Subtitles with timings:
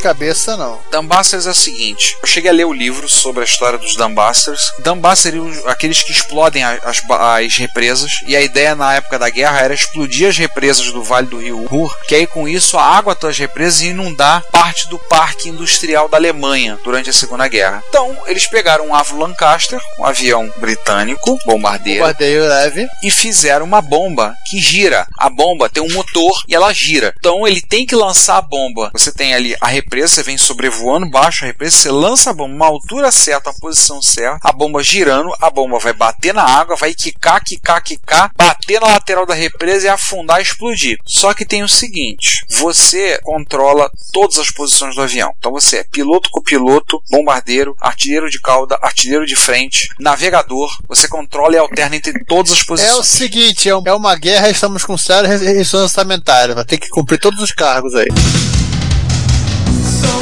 [0.00, 0.80] Cabeça, não.
[0.90, 4.72] Dumbusters é o seguinte: eu cheguei a ler o livro sobre a história dos Dumbusters.
[4.80, 9.28] Dumbusters seriam aqueles que explodem as, as, as represas, e a ideia na época da
[9.30, 12.84] guerra era explodir as represas do Vale do Rio Ruhr, que aí com isso a
[12.84, 17.82] água das represas ia inundar parte do parque industrial da Alemanha durante a Segunda Guerra.
[17.88, 22.86] Então, eles pegaram um Avro Lancaster, um avião britânico, bombardeiro, Bombardeio leve.
[23.02, 25.06] e fizeram uma bomba que gira.
[25.18, 27.14] A bomba tem um motor e ela gira.
[27.18, 28.90] Então ele tem que lançar a bomba.
[28.92, 32.54] Você tem ali a represa, você vem sobrevoando baixo a represa, você lança a bomba
[32.54, 36.76] uma altura certa, uma posição certa, a bomba girando, a bomba vai bater na água,
[36.76, 40.98] vai quicar, quicar, quicar, bater na lateral da represa e afundar e explodir.
[41.04, 45.32] Só que tem o seguinte: você controla todas as posições do avião.
[45.38, 50.70] Então você é piloto, copiloto, bombardeiro, artilheiro de cauda, artilheiro de frente, navegador.
[50.88, 53.06] Você controla e alterna entre todas as É o posições.
[53.06, 56.54] seguinte, é é uma guerra e estamos com séria restrição orçamentária.
[56.54, 58.08] Vai ter que cumprir todos os cargos aí.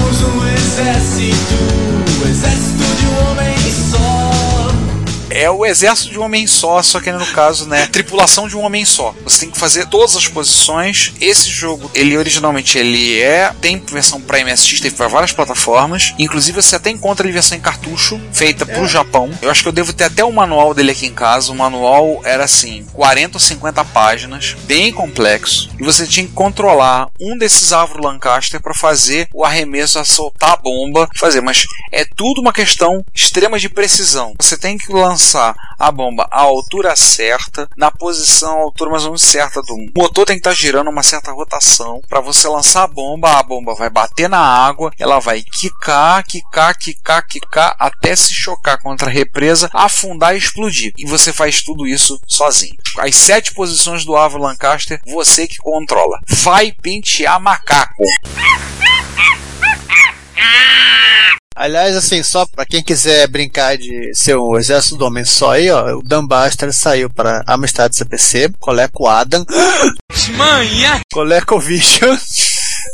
[0.08, 1.57] Somos um exército,
[5.38, 8.62] é o exército de um homem só, só que no caso, né, tripulação de um
[8.62, 9.14] homem só.
[9.22, 11.12] Você tem que fazer todas as posições.
[11.20, 16.12] Esse jogo, ele originalmente ele é tem versão para MSX, teve para várias plataformas.
[16.18, 19.30] Inclusive você até encontra ele versão em cartucho, feita pro Japão.
[19.40, 21.52] Eu acho que eu devo ter até o manual dele aqui em casa.
[21.52, 25.70] O manual era assim, 40 ou 50 páginas, bem complexo.
[25.78, 30.54] E você tinha que controlar um desses Avro Lancaster para fazer o arremesso a soltar
[30.54, 34.34] a bomba, fazer, mas é tudo uma questão extrema de precisão.
[34.40, 39.22] Você tem que lançar a bomba à altura certa, na posição, altura mais ou menos
[39.22, 43.38] certa do motor tem que estar girando uma certa rotação para você lançar a bomba,
[43.38, 48.80] a bomba vai bater na água, ela vai quicar, quicar, quicar, quicar até se chocar
[48.80, 50.92] contra a represa, afundar e explodir.
[50.96, 52.76] E você faz tudo isso sozinho.
[52.98, 56.18] As sete posições do Avro Lancaster, você que controla.
[56.28, 58.04] Vai pentear macaco.
[61.60, 65.68] Aliás, assim, só pra quem quiser brincar de ser o exército do homem só aí,
[65.70, 69.44] ó, o Dumbuster saiu para Amstrad CPC, Coleco Adam,
[70.36, 71.00] Manha!
[71.12, 72.16] ColecoVision,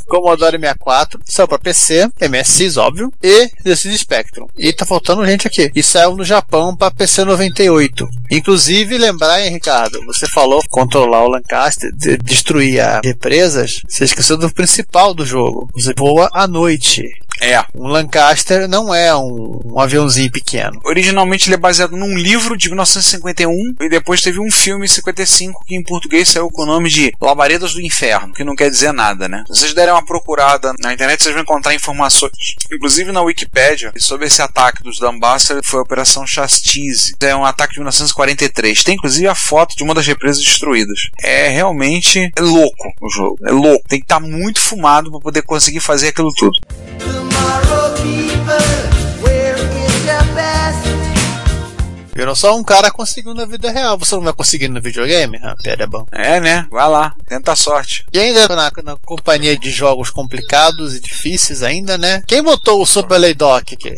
[0.08, 4.46] Commodore 64, saiu para PC, MSX, óbvio, e ZX Spectrum.
[4.56, 5.70] E tá faltando gente aqui.
[5.74, 8.08] E saiu no Japão para PC 98.
[8.30, 14.36] Inclusive, lembrar, hein, Ricardo, você falou controlar o Lancaster, de- destruir as represas, você esqueceu
[14.36, 15.68] do principal do jogo.
[15.74, 17.04] Você voa à noite.
[17.40, 17.64] É.
[17.74, 20.80] Um Lancaster não é um, um aviãozinho pequeno.
[20.84, 25.64] Originalmente ele é baseado num livro de 1951 e depois teve um filme em 55
[25.66, 28.92] que em português saiu com o nome de Labaredas do Inferno, que não quer dizer
[28.92, 29.44] nada, né?
[29.46, 32.32] Se vocês derem uma procurada na internet, vocês vão encontrar informações,
[32.72, 37.14] inclusive na Wikipédia, sobre esse ataque dos Dumbuster, foi a Operação Chastise.
[37.20, 38.84] É um ataque de 1943.
[38.84, 41.08] Tem inclusive a foto de uma das represas destruídas.
[41.20, 43.38] É realmente é louco o jogo.
[43.46, 43.84] É louco.
[43.88, 47.33] Tem que estar muito fumado para poder conseguir fazer aquilo tudo.
[52.14, 53.98] Viram só um cara conseguindo na vida real.
[53.98, 55.38] Você não vai conseguir no videogame?
[55.42, 56.06] Ah, pera, é bom.
[56.12, 56.64] É, né?
[56.70, 58.06] Vai lá, tenta a sorte.
[58.12, 62.22] E ainda na, na companhia de jogos complicados e difíceis ainda, né?
[62.26, 63.96] Quem botou o Super Lay Dock aqui?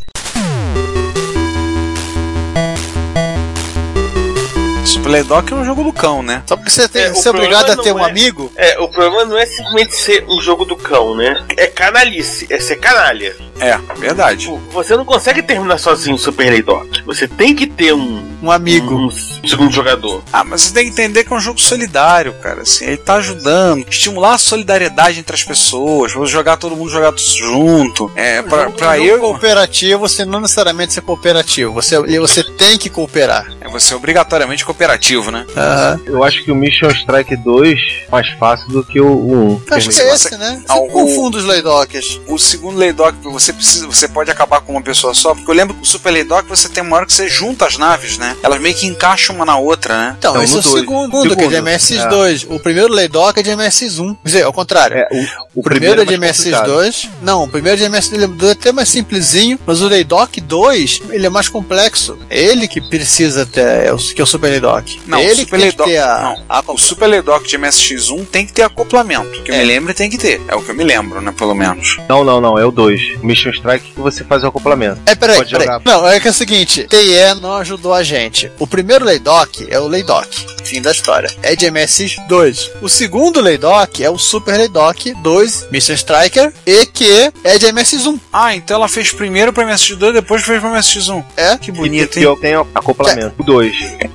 [5.06, 6.42] Ledoc é um jogo do cão, né?
[6.46, 8.52] Só porque você tem É, o ser obrigado a ter um é- amigo.
[8.56, 11.44] É, o problema não é simplesmente ser um jogo do cão, né?
[11.56, 13.36] É canalice, é ser canalha.
[13.60, 14.40] É, verdade.
[14.42, 16.86] Tipo, Você não consegue terminar sozinho o Super Laydoc.
[17.06, 18.94] Você tem que ter um, Um amigo.
[18.94, 19.10] um
[19.46, 20.22] segundo jogador.
[20.32, 22.62] Ah, mas você tem que entender que é um jogo solidário, cara.
[22.62, 27.12] Assim, ele tá ajudando, estimular a solidariedade entre as pessoas, vou jogar todo mundo jogar
[27.16, 28.10] junto.
[28.14, 29.18] É, pra, pra Um eu.
[29.20, 31.72] cooperativo, você não necessariamente ser cooperativo.
[31.72, 33.46] Você, e você tem que cooperar.
[33.60, 35.46] É você obrigatoriamente cooperativo, né?
[35.56, 36.00] Aham.
[36.06, 39.62] Eu acho que o Mission Strike 2 é mais fácil do que o 1.
[39.70, 40.58] Acho que é esse, né?
[40.60, 42.20] Você Ah, o- confunde os Leydocks.
[42.26, 45.74] O segundo Laydoc, você precisa, você pode acabar com uma pessoa só, porque eu lembro
[45.74, 48.36] que o Super Laydoc você tem uma hora que você junta as naves, né?
[48.42, 50.14] Elas meio que encaixam uma na outra, né?
[50.18, 50.80] Então, Então, esse é o dois.
[50.80, 52.46] segundo, que é de Segundo, MSX2.
[52.50, 54.14] O primeiro Leydock é de MSX1.
[54.22, 54.96] Quer dizer, ao contrário.
[54.98, 56.70] É, o, O primeiro é de mais complicado.
[56.70, 57.08] MSX2.
[57.22, 61.26] Não, o primeiro é de MSX2 é até mais simplesinho, mas o Leydock 2, ele
[61.26, 62.18] é mais complexo.
[62.28, 65.00] É ele que precisa ter, é o- que é o Super Leydock.
[65.06, 67.06] Não, é o ele Super que tem que Leydock- ter a, não, a O Super
[67.06, 69.42] Laydoc de MSX1 tem que ter acoplamento.
[69.42, 69.58] Que eu É.
[69.58, 70.40] me lembro tem que ter.
[70.48, 71.32] É o que eu me lembro, né?
[71.36, 71.96] Pelo menos.
[72.08, 73.16] Não, não, não, é o 2.
[73.36, 75.00] Mission Strike que você faz o acoplamento.
[75.04, 75.80] É, peraí, Pode peraí.
[75.84, 78.50] Não, é que é o seguinte, TE não ajudou a gente.
[78.58, 81.30] O primeiro Leydock é o Leydock, fim da história.
[81.42, 82.70] É de MSX2.
[82.82, 85.94] O segundo Leydock é o Super Leydock 2, Mr.
[85.94, 88.18] Striker, e que é de MSX1.
[88.32, 91.24] Ah, então ela fez primeiro pra MSX2 depois fez pra MSX1.
[91.36, 91.56] É?
[91.56, 92.36] Que E bonito, tem, hein?
[92.40, 93.34] tem acoplamento.
[93.38, 93.74] O 2.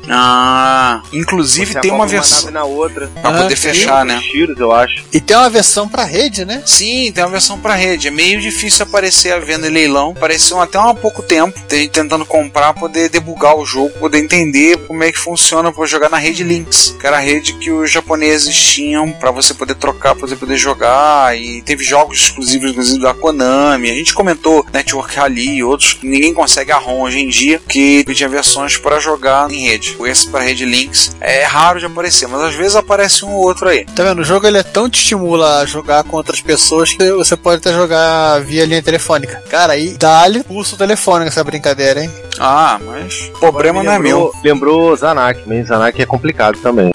[0.09, 3.07] Ah, inclusive tem uma versão na outra.
[3.21, 3.69] pra Ah, poder sim.
[3.69, 4.19] fechar, né?
[4.21, 5.03] Tiros, eu acho.
[5.11, 6.61] E tem uma versão pra rede, né?
[6.65, 8.07] Sim, tem uma versão pra rede.
[8.07, 10.11] É meio difícil aparecer a venda em leilão.
[10.15, 11.57] Apareceu até há pouco tempo.
[11.67, 16.09] Tem tentando comprar, poder debugar o jogo, poder entender como é que funciona para jogar
[16.09, 20.15] na rede Lynx, que era a rede que os japoneses tinham pra você poder trocar,
[20.15, 21.37] pra você poder jogar.
[21.37, 23.89] E teve jogos exclusivos, inclusive da Konami.
[23.89, 25.93] A gente comentou Network Rally e outros.
[25.93, 29.95] que Ninguém consegue a ROM hoje em dia, que tinha versões para jogar em rede.
[30.05, 33.69] Esse para rede Lynx é raro de aparecer, mas às vezes aparece um ou outro
[33.69, 33.85] aí.
[33.85, 34.19] Tá vendo?
[34.19, 37.57] O jogo ele é tão te estimula a jogar com outras pessoas que você pode
[37.57, 39.41] até jogar via linha telefônica.
[39.49, 42.11] Cara, aí dá-lhe pulso telefônico essa brincadeira, hein?
[42.39, 44.31] Ah, mas o problema não é meu.
[44.43, 46.30] lembrou, Lembrou Zanak, mas Zanak é complicado
[46.61, 46.89] também.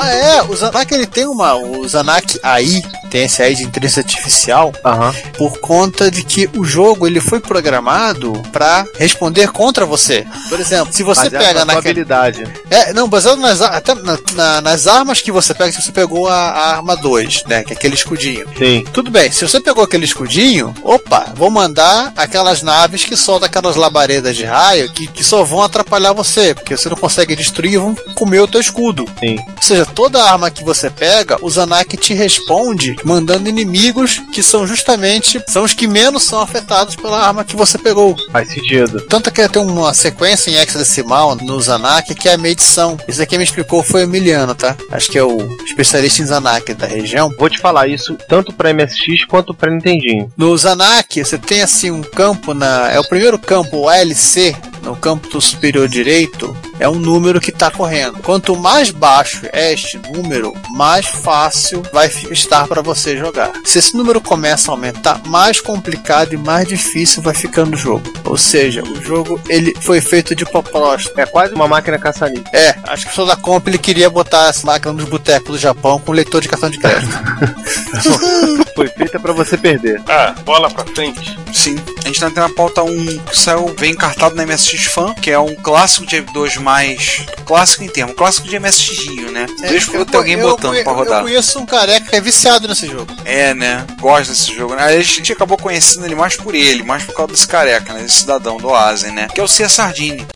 [0.00, 1.54] Ah, é, o Zanak ele tem uma.
[1.54, 2.82] O Zanak AI
[3.16, 5.14] esse aí de inteligência artificial Aham.
[5.36, 10.26] por conta de que o jogo ele foi programado pra responder contra você.
[10.48, 11.90] Por exemplo, se você Baseado pega na sua naquele.
[12.02, 12.44] habilidade.
[12.70, 16.28] É, não, baseado nas, até na- na- nas armas que você pega, se você pegou
[16.28, 17.62] a, a arma 2, né?
[17.64, 18.46] Que é aquele escudinho.
[18.56, 18.84] Sim.
[18.92, 23.76] Tudo bem, se você pegou aquele escudinho, opa, vou mandar aquelas naves que soltam aquelas
[23.76, 27.78] labaredas de raio que, que só vão atrapalhar você, porque você não consegue destruir e
[27.78, 29.06] vão comer o teu escudo.
[29.20, 29.36] Sim.
[29.38, 34.66] Ou seja, toda arma que você pega, o Zanak te responde mandando inimigos que são
[34.66, 38.16] justamente são os que menos são afetados pela arma que você pegou.
[38.30, 39.00] Faz sentido.
[39.02, 42.98] Tanto que tem uma sequência em hexadecimal no Zanak que é a medição.
[43.06, 44.76] Isso aqui me explicou foi o Emiliano, tá?
[44.90, 47.30] Acho que é o especialista em Zanak da região.
[47.38, 50.30] Vou te falar isso tanto pra MSX quanto pra Nintendinho.
[50.36, 52.90] No Zanak, você tem assim um campo na.
[52.90, 57.50] É o primeiro campo, o ALC, no campo do superior direito, é um número que
[57.50, 58.18] está correndo.
[58.22, 63.52] Quanto mais baixo é este número, mais fácil vai estar para você jogar.
[63.64, 68.02] Se esse número começa a aumentar, mais complicado e mais difícil vai ficando o jogo.
[68.24, 71.12] Ou seja, o jogo ele foi feito de propósito.
[71.20, 72.48] É quase uma máquina caça-níquel.
[72.52, 75.58] É, acho que o pessoal da Comp ele queria botar essa máquina nos botecos do
[75.58, 77.12] Japão com leitor de cartão de crédito.
[78.74, 80.00] Foi feita pra você perder.
[80.08, 81.38] Ah, bola pra frente.
[81.52, 81.76] Sim.
[82.04, 85.30] A gente tá tendo na pauta um que saiu bem encartado na MSX Fan, que
[85.30, 87.26] é um clássico de 2 mais.
[87.44, 89.46] Clássico em termo, clássico de MSXinho, né?
[89.60, 91.18] Deixa eu ter alguém É, eu botando conhe- pra rodar.
[91.20, 93.12] Eu conheço um careca que é viciado nesse jogo.
[93.24, 93.86] É, né?
[94.00, 94.82] Gosta desse jogo, né?
[94.84, 98.02] A gente acabou conhecendo ele mais por ele, mais por causa desse careca, né?
[98.02, 99.28] Desse cidadão do Oasis, né?
[99.34, 100.26] Que é o Cia Sardini.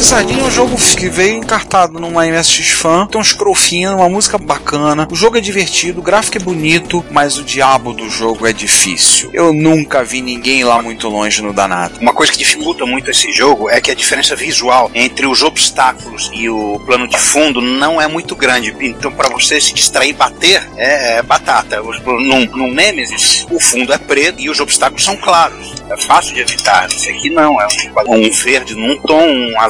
[0.00, 3.96] Cia Sardini é um jogo que veio encartado numa MSX Fan, tem um scroll fino,
[3.96, 8.08] uma música bacana, o jogo é divertido, o gráfico é bonito, mas o diabo do
[8.08, 9.28] jogo é difícil.
[9.34, 12.00] Eu nunca vi ninguém lá muito longe no danado.
[12.00, 16.30] Uma coisa que dificulta muito esse jogo é que a diferença visual entre os obstáculos
[16.32, 18.74] e o plano de fundo não é muito grande.
[18.80, 21.82] Então, para você se distrair e bater, é, é batata.
[21.82, 25.74] Num, num Nemesis, o fundo é preto e os obstáculos são claros.
[25.90, 26.86] É fácil de evitar.
[26.86, 27.60] Esse aqui não.
[27.60, 27.66] É
[28.06, 29.60] um, um verde num tom, um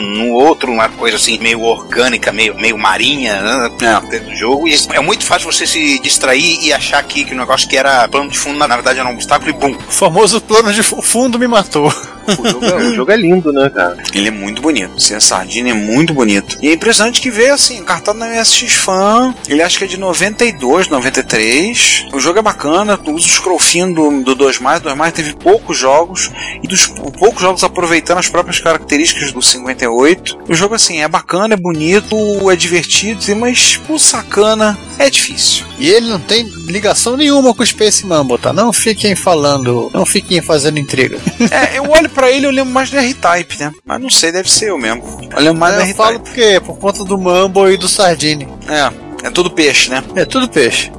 [0.00, 3.70] no outro, uma coisa assim meio orgânica, meio, meio marinha né,
[4.10, 4.68] dentro do jogo.
[4.68, 8.06] E é muito fácil você se distrair e achar que, que o negócio que era
[8.08, 10.82] plano de fundo, na, na verdade, era um obstáculo e bum, O famoso plano de
[10.82, 11.92] fu- fundo me matou.
[12.26, 13.96] O jogo, é, o jogo é lindo, né, cara?
[14.14, 15.00] Ele é muito bonito.
[15.00, 16.56] Ser Sardine é muito bonito.
[16.62, 19.34] E é impressionante que veio assim, cartado na MSX Fan.
[19.48, 22.06] Ele acho que é de 92, 93.
[22.12, 22.96] O jogo é bacana.
[22.96, 24.80] Tu usa o scrollfin do, do 2 mais.
[24.80, 26.30] 2 mais teve poucos jogos.
[26.62, 26.86] E dos
[27.18, 30.38] poucos jogos aproveitando as próprias características do 58.
[30.48, 32.16] O jogo assim é bacana, é bonito,
[32.50, 35.64] é divertido, mas o sacana é difícil.
[35.78, 38.52] E ele não tem ligação nenhuma com o Space Mambo, tá?
[38.52, 41.18] Não fiquem falando, não fiquem fazendo intriga.
[41.50, 43.72] É, eu olho pra ele eu lembro mais do R-Type, né?
[43.84, 45.02] Mas não sei, deve ser eu mesmo.
[45.34, 45.96] Eu lembro mais do eu R-Type.
[45.96, 48.48] falo porque por conta do Mambo e do Sardine.
[48.68, 50.02] É, é tudo peixe, né?
[50.16, 50.90] É tudo peixe.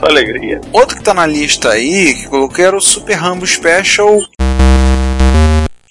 [0.00, 0.60] Só alegria.
[0.72, 4.20] Outro que tá na lista aí, que coloquei era o Super Rambo Special.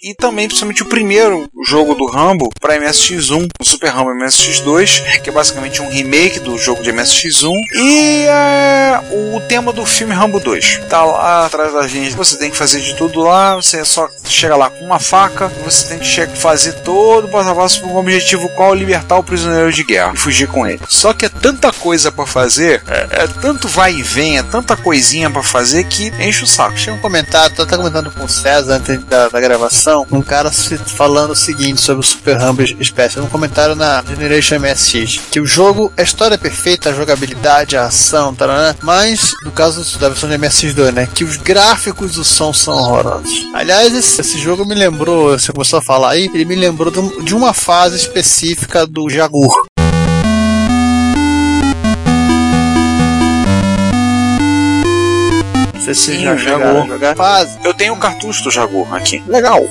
[0.03, 5.29] E também, principalmente, o primeiro jogo do Rambo para MSX1, o Super Rambo MSX2, que
[5.29, 7.53] é basicamente um remake do jogo de MSX1.
[7.74, 10.81] E é, o tema do filme Rambo 2.
[10.89, 12.17] Tá lá atrás da gente.
[12.17, 15.95] Você tem que fazer de tudo lá, você só chega lá com uma faca, você
[15.95, 19.72] tem que fazer todo o passo a passo com o objetivo qual libertar o prisioneiro
[19.72, 20.81] de guerra e fugir com ele.
[20.89, 24.75] Só que é tanta coisa para fazer, é, é tanto vai e vem, é tanta
[24.75, 26.75] coisinha para fazer que enche o saco.
[26.75, 30.51] Tinha um comentário, tô até comentando com o César antes da, da gravação, um cara
[30.51, 35.45] falando o seguinte sobre o Super Rambo Special, um comentário na Generation MSX, que o
[35.45, 40.29] jogo, a história é perfeita, a jogabilidade, a ação, taranã, mas, no caso da versão
[40.29, 43.45] de MSX2, né, que os gráficos do som são horrorosos.
[43.53, 47.00] Aliás, esse, esse jogo me lembrou, você começou a falar aí, ele me lembrou de,
[47.00, 49.51] um- uma fase específica do Jagur.
[55.88, 56.38] Já Sim, jogaram
[56.75, 56.88] Jagur.
[56.88, 57.16] jogar.
[57.16, 57.58] Fase.
[57.63, 59.24] Eu tenho o cartucho do Jagur aqui.
[59.28, 59.63] Legal.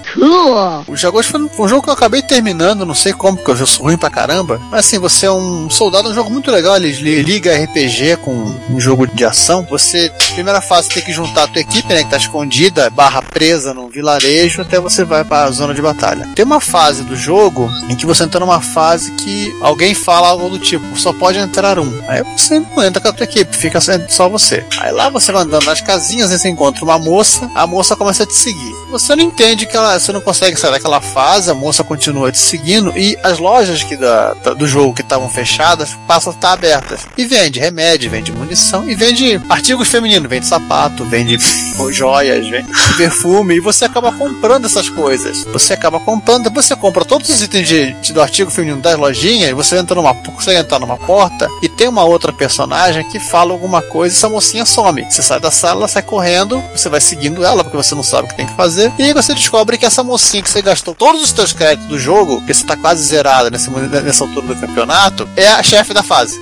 [0.87, 3.85] O Jaguars foi um jogo que eu acabei terminando, não sei como, porque eu sou
[3.87, 4.61] ruim pra caramba.
[4.71, 6.77] Mas assim, você é um soldado, é um jogo muito legal.
[6.77, 8.33] Ele li- liga RPG com
[8.71, 9.67] um jogo de ação.
[9.71, 12.05] Você, primeira fase, tem que juntar a tua equipe, né?
[12.05, 16.29] Que tá escondida, barra presa num vilarejo, até você vai pra zona de batalha.
[16.35, 20.49] Tem uma fase do jogo em que você entra numa fase que alguém fala algo
[20.49, 22.03] do tipo, só pode entrar um.
[22.09, 24.65] Aí você não entra com a tua equipe, fica só- você.
[24.81, 28.25] Aí lá você vai andando nas casinhas, aí você encontra uma moça, a moça começa
[28.25, 28.73] a te seguir.
[28.91, 32.39] Você não entende que ela, você não consegue sair daquela fase, a moça continua te
[32.39, 37.07] seguindo e as lojas que da, do jogo que estavam fechadas passam a estar abertas.
[37.17, 41.39] E vende remédio, vende munição e vende artigos femininos, vende sapato, vende
[41.93, 45.45] joias, vende perfume e você acaba comprando essas coisas.
[45.45, 49.53] Você acaba comprando, você compra todos os itens de, de- do artigo feminino das lojinhas,
[49.53, 53.83] você entra numa, consegue entrar numa porta e tem uma outra personagem que fala alguma
[53.83, 55.05] coisa e essa mocinha some.
[55.11, 58.27] Você sai da sala, ela sai correndo, você vai seguindo ela porque você não sabe
[58.27, 60.95] o que tem que fazer e aí você descobre que essa mocinha que você gastou
[60.95, 64.61] todos os seus créditos do jogo, que você tá quase zerado nesse, nessa altura do
[64.61, 66.41] campeonato, é a chefe da fase.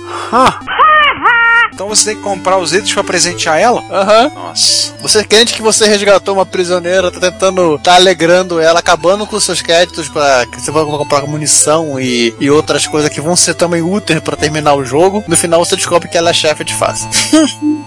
[1.73, 3.83] Então você tem que comprar os itens pra presentear ela?
[3.89, 4.31] Aham.
[4.33, 4.93] Nossa.
[5.01, 9.61] Você crente que você resgatou uma prisioneira, tá tentando, tá alegrando ela, acabando com seus
[9.61, 13.81] créditos para que você vai comprar munição e, e outras coisas que vão ser também
[13.81, 15.23] úteis pra terminar o jogo.
[15.27, 17.07] No final você descobre que ela é chefe de fase.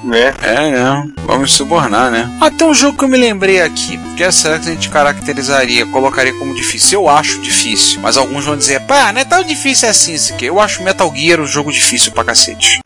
[0.03, 0.35] Né?
[0.45, 1.09] É, né?
[1.25, 2.31] Vamos subornar, né?
[2.41, 3.99] Ah, tem um jogo que eu me lembrei aqui.
[4.17, 7.00] Que é será que a gente caracterizaria, colocaria como difícil?
[7.00, 8.00] Eu acho difícil.
[8.00, 10.45] Mas alguns vão dizer, pá, não é tão difícil assim, isso aqui.
[10.45, 12.84] Eu acho Metal Gear um jogo difícil pra cacete.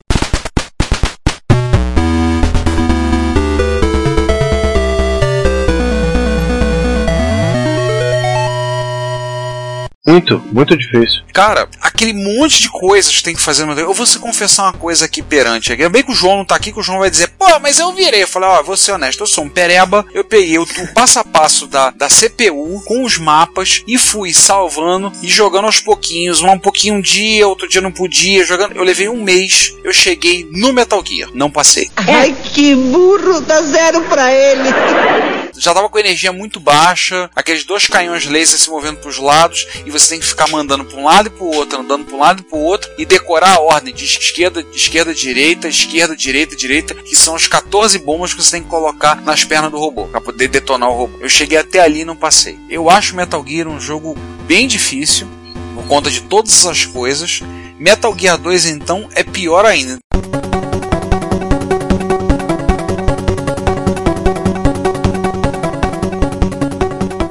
[10.08, 11.20] Muito, muito difícil.
[11.34, 14.72] Cara, aquele monte de coisas que tem que fazer no Eu vou se confessar uma
[14.72, 15.70] coisa aqui perante.
[15.70, 17.78] É bem que o João não tá aqui, que o João vai dizer, pô, mas
[17.78, 18.22] eu virei.
[18.22, 20.06] Eu falei, ó, vou ser honesto, eu sou um pereba.
[20.14, 24.32] Eu peguei o, o passo a passo da, da CPU com os mapas e fui
[24.32, 26.40] salvando e jogando aos pouquinhos.
[26.40, 28.74] Um pouquinho um dia, outro dia não podia, jogando.
[28.74, 31.28] Eu levei um mês, eu cheguei no Metal Gear.
[31.34, 31.90] Não passei.
[31.96, 35.37] Ai, que burro, dá zero pra ele.
[35.58, 39.90] Já tava com energia muito baixa, aqueles dois canhões laser se movendo pros lados, e
[39.90, 42.40] você tem que ficar mandando pra um lado e pro outro, andando pra um lado
[42.40, 46.94] e pro outro, e decorar a ordem de esquerda, de esquerda, direita, esquerda, direita, direita,
[46.94, 50.20] que são os 14 bombas que você tem que colocar nas pernas do robô, pra
[50.20, 51.18] poder detonar o robô.
[51.20, 52.58] Eu cheguei até ali e não passei.
[52.70, 55.26] Eu acho Metal Gear um jogo bem difícil,
[55.74, 57.40] por conta de todas essas coisas.
[57.78, 59.98] Metal Gear 2, então, é pior ainda.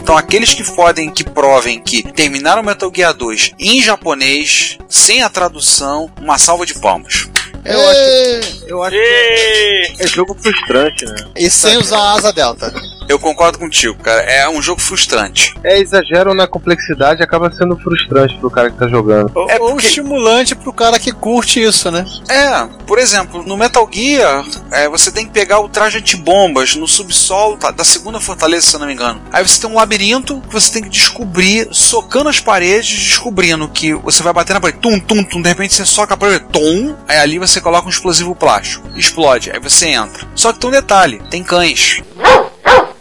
[0.08, 5.28] Então, aqueles que podem, que provem que terminaram Metal Gear 2 em japonês, sem a
[5.28, 7.28] tradução, uma salva de palmas.
[7.66, 11.16] Eu acho, eu acho que é jogo frustrante, né?
[11.36, 12.74] E sem usar a asa delta.
[13.08, 14.22] Eu concordo contigo, cara.
[14.22, 15.54] É um jogo frustrante.
[15.64, 19.32] É, exageram na complexidade e acaba sendo frustrante pro cara que tá jogando.
[19.34, 22.06] Ou, É ou porque- estimulante pro cara que curte isso, né?
[22.30, 26.88] É, por exemplo, no Metal Gear, é, você tem que pegar o traje antibombas no
[26.88, 29.22] subsolo tá, da segunda fortaleza, se eu não me engano.
[29.32, 33.94] Aí você tem um labirinto que você tem que descobrir, socando as paredes, descobrindo que
[33.94, 36.96] você vai bater na parede, tum, tum, tum, de repente você soca a parede, tom,
[37.08, 40.26] aí ali você coloca um explosivo plástico, explode, aí você entra.
[40.36, 42.02] Só que tem um detalhe, tem cães.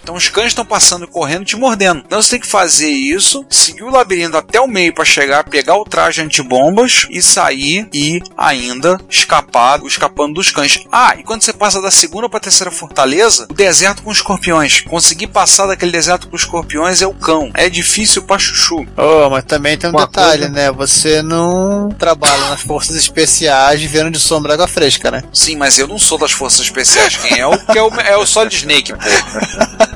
[0.07, 2.01] Então os cães estão passando e correndo te mordendo.
[2.07, 5.75] Então você tem que fazer isso, seguir o labirinto até o meio para chegar, pegar
[5.77, 10.79] o traje antibombas e sair e ainda escapar, escapando dos cães.
[10.93, 14.83] Ah, e quando você passa da segunda para terceira fortaleza, o deserto com escorpiões.
[14.83, 17.51] Conseguir passar daquele deserto com escorpiões é o cão.
[17.55, 18.87] É difícil pra chuchu.
[18.97, 20.71] Oh, mas também tem um Uma detalhe, coisa- né?
[20.71, 25.25] Você não trabalha nas forças especiais vivendo de sombra água fresca, né?
[25.33, 27.17] Sim, mas eu não sou das forças especiais.
[27.17, 28.99] Quem é o que é o, é o Solid Snake, pô.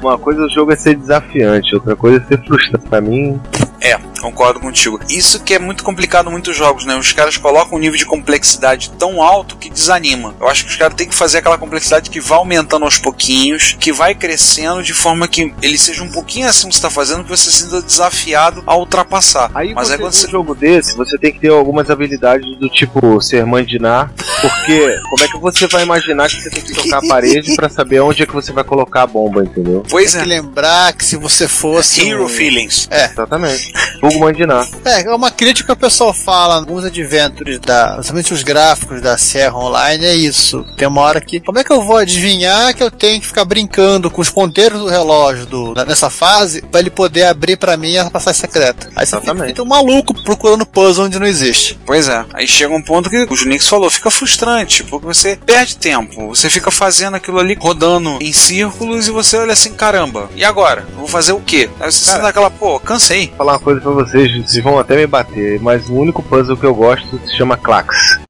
[0.00, 2.86] Uma coisa o jogo é ser desafiante, outra coisa é ser frustrante.
[2.88, 3.40] Pra mim,
[3.80, 4.98] É, concordo contigo.
[5.08, 6.96] Isso que é muito complicado em muitos jogos, né?
[6.96, 10.34] Os caras colocam um nível de complexidade tão alto que desanima.
[10.40, 13.76] Eu acho que os caras têm que fazer aquela complexidade que vai aumentando aos pouquinhos,
[13.78, 17.22] que vai crescendo de forma que ele seja um pouquinho assim que você está fazendo,
[17.24, 19.50] que você se sinta desafiado a ultrapassar.
[19.54, 20.28] Aí Mas você, é quando você.
[20.28, 24.10] jogo desse, você tem que ter algumas habilidades do tipo ser mandinar,
[24.40, 27.68] porque como é que você vai imaginar que você tem que tocar a parede pra
[27.68, 29.82] saber onde é que você vai colocar a bomba, entendeu?
[29.88, 30.28] Pois Tem que é.
[30.36, 32.06] lembrar que se você fosse.
[32.06, 32.88] Hero um- Feelings.
[32.90, 33.72] Exatamente.
[34.00, 34.66] Vulgo mandinar.
[34.84, 37.94] É, é uma crítica que o pessoal fala, alguns adventures da.
[37.94, 40.64] Principalmente os gráficos da Serra Online, é isso.
[40.76, 41.40] Tem uma hora que.
[41.40, 44.80] Como é que eu vou adivinhar que eu tenho que ficar brincando com os ponteiros
[44.80, 48.88] do relógio do, nessa fase pra ele poder abrir pra mim a passagem secreta?
[48.96, 49.48] Aí você Exatamente.
[49.48, 51.78] fica um maluco procurando puzzle onde não existe.
[51.86, 52.24] Pois é.
[52.34, 56.28] Aí chega um ponto que o Junix falou, fica frustrante, porque você perde tempo.
[56.28, 60.86] Você fica fazendo aquilo ali, rodando em círculos, e você olha assim, caramba, e agora?
[60.96, 61.70] Vou fazer o quê?
[61.78, 63.28] Aí você Cara, aquela, pô, cansei.
[63.28, 66.56] Vou falar uma coisa pra vocês, vocês vão até me bater, mas o único puzzle
[66.56, 68.25] que eu gosto se chama Clax.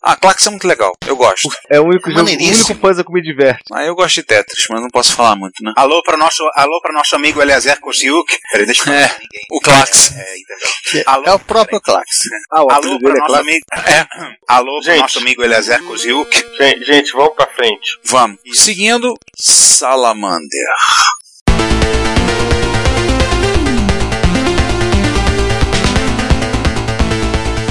[0.00, 1.48] Ah, Clax é muito legal, eu gosto.
[1.68, 3.64] É o único jogo, o único puzzle que me diverte.
[3.72, 5.72] Ah, eu gosto de Tetris, mas não posso falar muito, né?
[5.76, 8.32] Alô para nosso, alô para nosso amigo Eliezer Kosiuk.
[8.52, 9.10] Peraí, deixa eu falar É,
[9.50, 10.12] o Clax.
[10.16, 10.68] É, entendeu?
[10.90, 12.06] Que Alô, é o próprio Clax.
[12.52, 13.40] Ah, o Alô para é nosso Clax.
[13.42, 13.64] amigo.
[13.74, 14.06] É.
[14.46, 15.02] Alô para Gente.
[15.02, 16.44] nosso amigo Eliezer Kosiuk.
[16.56, 17.98] Gente, gente, vamos pra frente.
[18.04, 18.38] Vamos.
[18.54, 20.48] Seguindo, Salamander.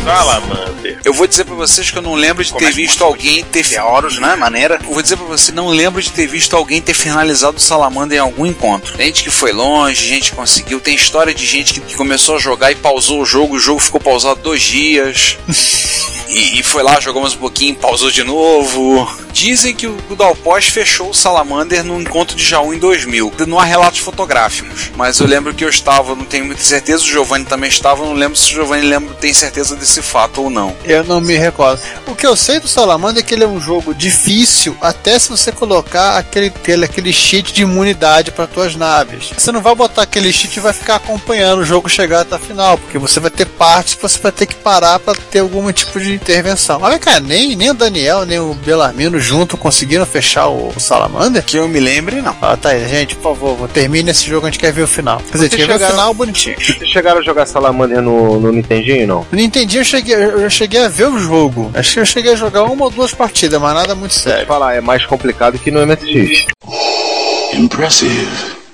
[0.03, 0.66] Salamander.
[1.04, 3.66] Eu vou dizer pra vocês que eu não lembro de ter Começa visto alguém ter.
[3.80, 4.36] Horus, né?
[4.36, 4.80] Maneira.
[4.84, 8.18] Eu vou dizer pra você, não lembro de ter visto alguém ter finalizado o Salamander
[8.18, 8.96] em algum encontro.
[8.98, 10.80] Gente que foi longe, gente que conseguiu.
[10.80, 13.80] Tem história de gente que, que começou a jogar e pausou o jogo, o jogo
[13.80, 15.38] ficou pausado dois dias.
[16.30, 19.08] e, e foi lá, jogou mais um pouquinho, pausou de novo.
[19.32, 23.34] Dizem que o, Dalpós fechou o Salamander no encontro de Jaú em 2000.
[23.48, 27.08] Não há relatos fotográficos, mas eu lembro que eu estava, não tenho muita certeza, o
[27.08, 30.76] Giovanni também estava, não lembro se o Giovanni lembra, tem certeza desse fato ou não.
[30.84, 31.82] Eu não me recordo.
[32.08, 35.30] O que eu sei do Salamander é que ele é um jogo difícil, até se
[35.30, 39.32] você colocar aquele, aquele, aquele cheat de imunidade para tuas naves.
[39.38, 42.40] Você não vai botar aquele cheat e vai ficar acompanhando o jogo chegar até a
[42.40, 45.72] final, porque você vai ter partes que você vai ter que parar para ter algum
[45.72, 46.80] tipo de intervenção.
[46.82, 51.43] Olha, cara, nem, nem o Daniel, nem o Belarmino junto conseguiram fechar o, o Salamander.
[51.43, 52.36] Que eu me lembre, não.
[52.41, 55.17] Ah, tá aí, gente, por favor, termine esse jogo, a gente quer ver o final.
[55.19, 56.56] Quer dizer, quer ver o chegaram- final bonitinho.
[56.60, 59.27] Vocês chegaram a jogar Salamander no, no Nintendinho, não?
[59.32, 61.71] No Nintendinho eu cheguei, eu cheguei a ver o jogo.
[61.73, 64.23] Acho que eu cheguei a jogar uma ou duas partidas, mas nada muito Vou te
[64.23, 64.45] sério.
[64.47, 66.45] falar, é mais complicado que no MSX.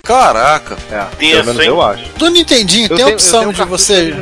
[0.06, 0.76] Caraca.
[0.92, 1.68] É, pelo menos hein?
[1.68, 2.04] eu acho.
[2.18, 4.14] Do Nintendinho Eu tem tenho- opção de você.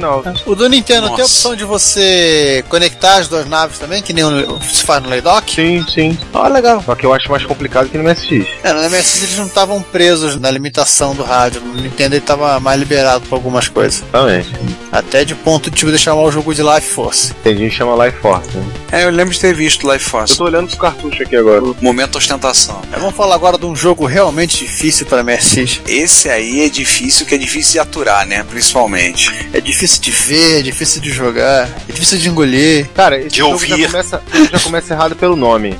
[0.46, 1.24] O do Nintendo tem a Nossa.
[1.24, 5.52] opção de você conectar as duas naves também, que nem o- se faz no Laydock.
[5.56, 6.16] Sim, sim.
[6.32, 6.84] Ó, legal.
[6.86, 8.46] Só que eu acho mais complicado que no MSX.
[8.64, 11.62] É, no MSX eles não estavam presos na limitação do rádio.
[11.62, 14.04] No Nintendo ele tava mais liberado pra algumas coisas.
[14.12, 14.46] Também.
[14.92, 17.34] Até de ponto tipo de chamar o jogo de Life Force.
[17.38, 18.56] Nintendinho chama Life Force.
[18.56, 18.64] Né?
[18.92, 20.34] É, eu lembro de ter visto Life Force.
[20.34, 21.60] Eu tô olhando pro cartucho aqui agora.
[21.82, 22.80] Momento ostentação.
[22.92, 25.71] Mas vamos falar agora de um jogo realmente difícil para MSX.
[25.88, 28.44] Esse aí é difícil, que é difícil de aturar, né?
[28.44, 29.30] Principalmente.
[29.54, 32.88] É difícil de ver, é difícil de jogar, é difícil de engolir.
[32.96, 33.82] Cara, esse De jogo ouvir.
[33.82, 35.78] Já, começa, já começa errado pelo nome.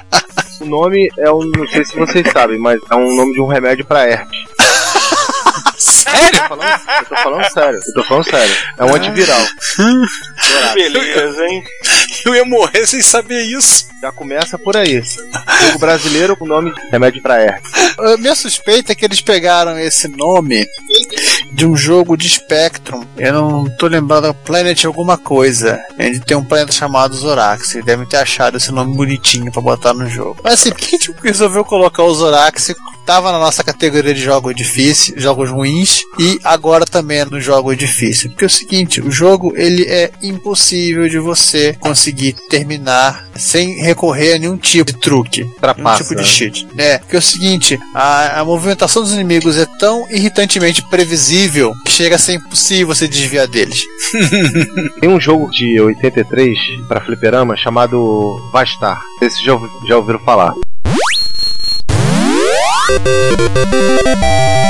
[0.60, 1.40] o nome é um.
[1.40, 4.57] Não sei se vocês sabem, mas é um nome de um remédio pra herpes.
[6.10, 6.38] Sério?
[6.38, 7.80] Eu tô falando, eu tô falando sério.
[7.86, 8.56] Eu tô falando sério.
[8.78, 9.40] É um antiviral.
[9.76, 11.64] Que beleza, hein?
[12.24, 13.86] Eu ia morrer sem saber isso.
[14.00, 15.02] Já começa por aí.
[15.02, 17.70] Jogo brasileiro com nome de remédio pra herpes.
[18.18, 20.66] Minha suspeita é que eles pegaram esse nome
[21.52, 23.04] de um jogo de Spectrum.
[23.16, 25.80] Eu não tô lembrando, Planet alguma coisa.
[25.98, 27.74] Ele tem um planeta chamado Zorax.
[27.74, 30.40] E devem ter achado esse nome bonitinho pra botar no jogo.
[30.44, 32.74] Mas assim, por que tipo, resolveu colocar o Zorax?
[33.08, 37.74] Tava na nossa categoria de jogos difíceis, jogos ruins, e agora também é no jogo
[37.74, 38.28] difícil.
[38.28, 44.34] Porque é o seguinte, o jogo ele é impossível de você conseguir terminar sem recorrer
[44.34, 46.22] a nenhum tipo de truque, nenhum tipo de né?
[46.22, 46.68] cheat.
[46.76, 51.90] É, porque é o seguinte, a, a movimentação dos inimigos é tão irritantemente previsível que
[51.90, 53.84] chega a ser impossível você desviar deles.
[55.00, 59.00] Tem um jogo de 83 pra fliperama chamado Vastar.
[59.22, 60.52] Esse já, já ouviram falar.
[62.88, 64.67] Thank you.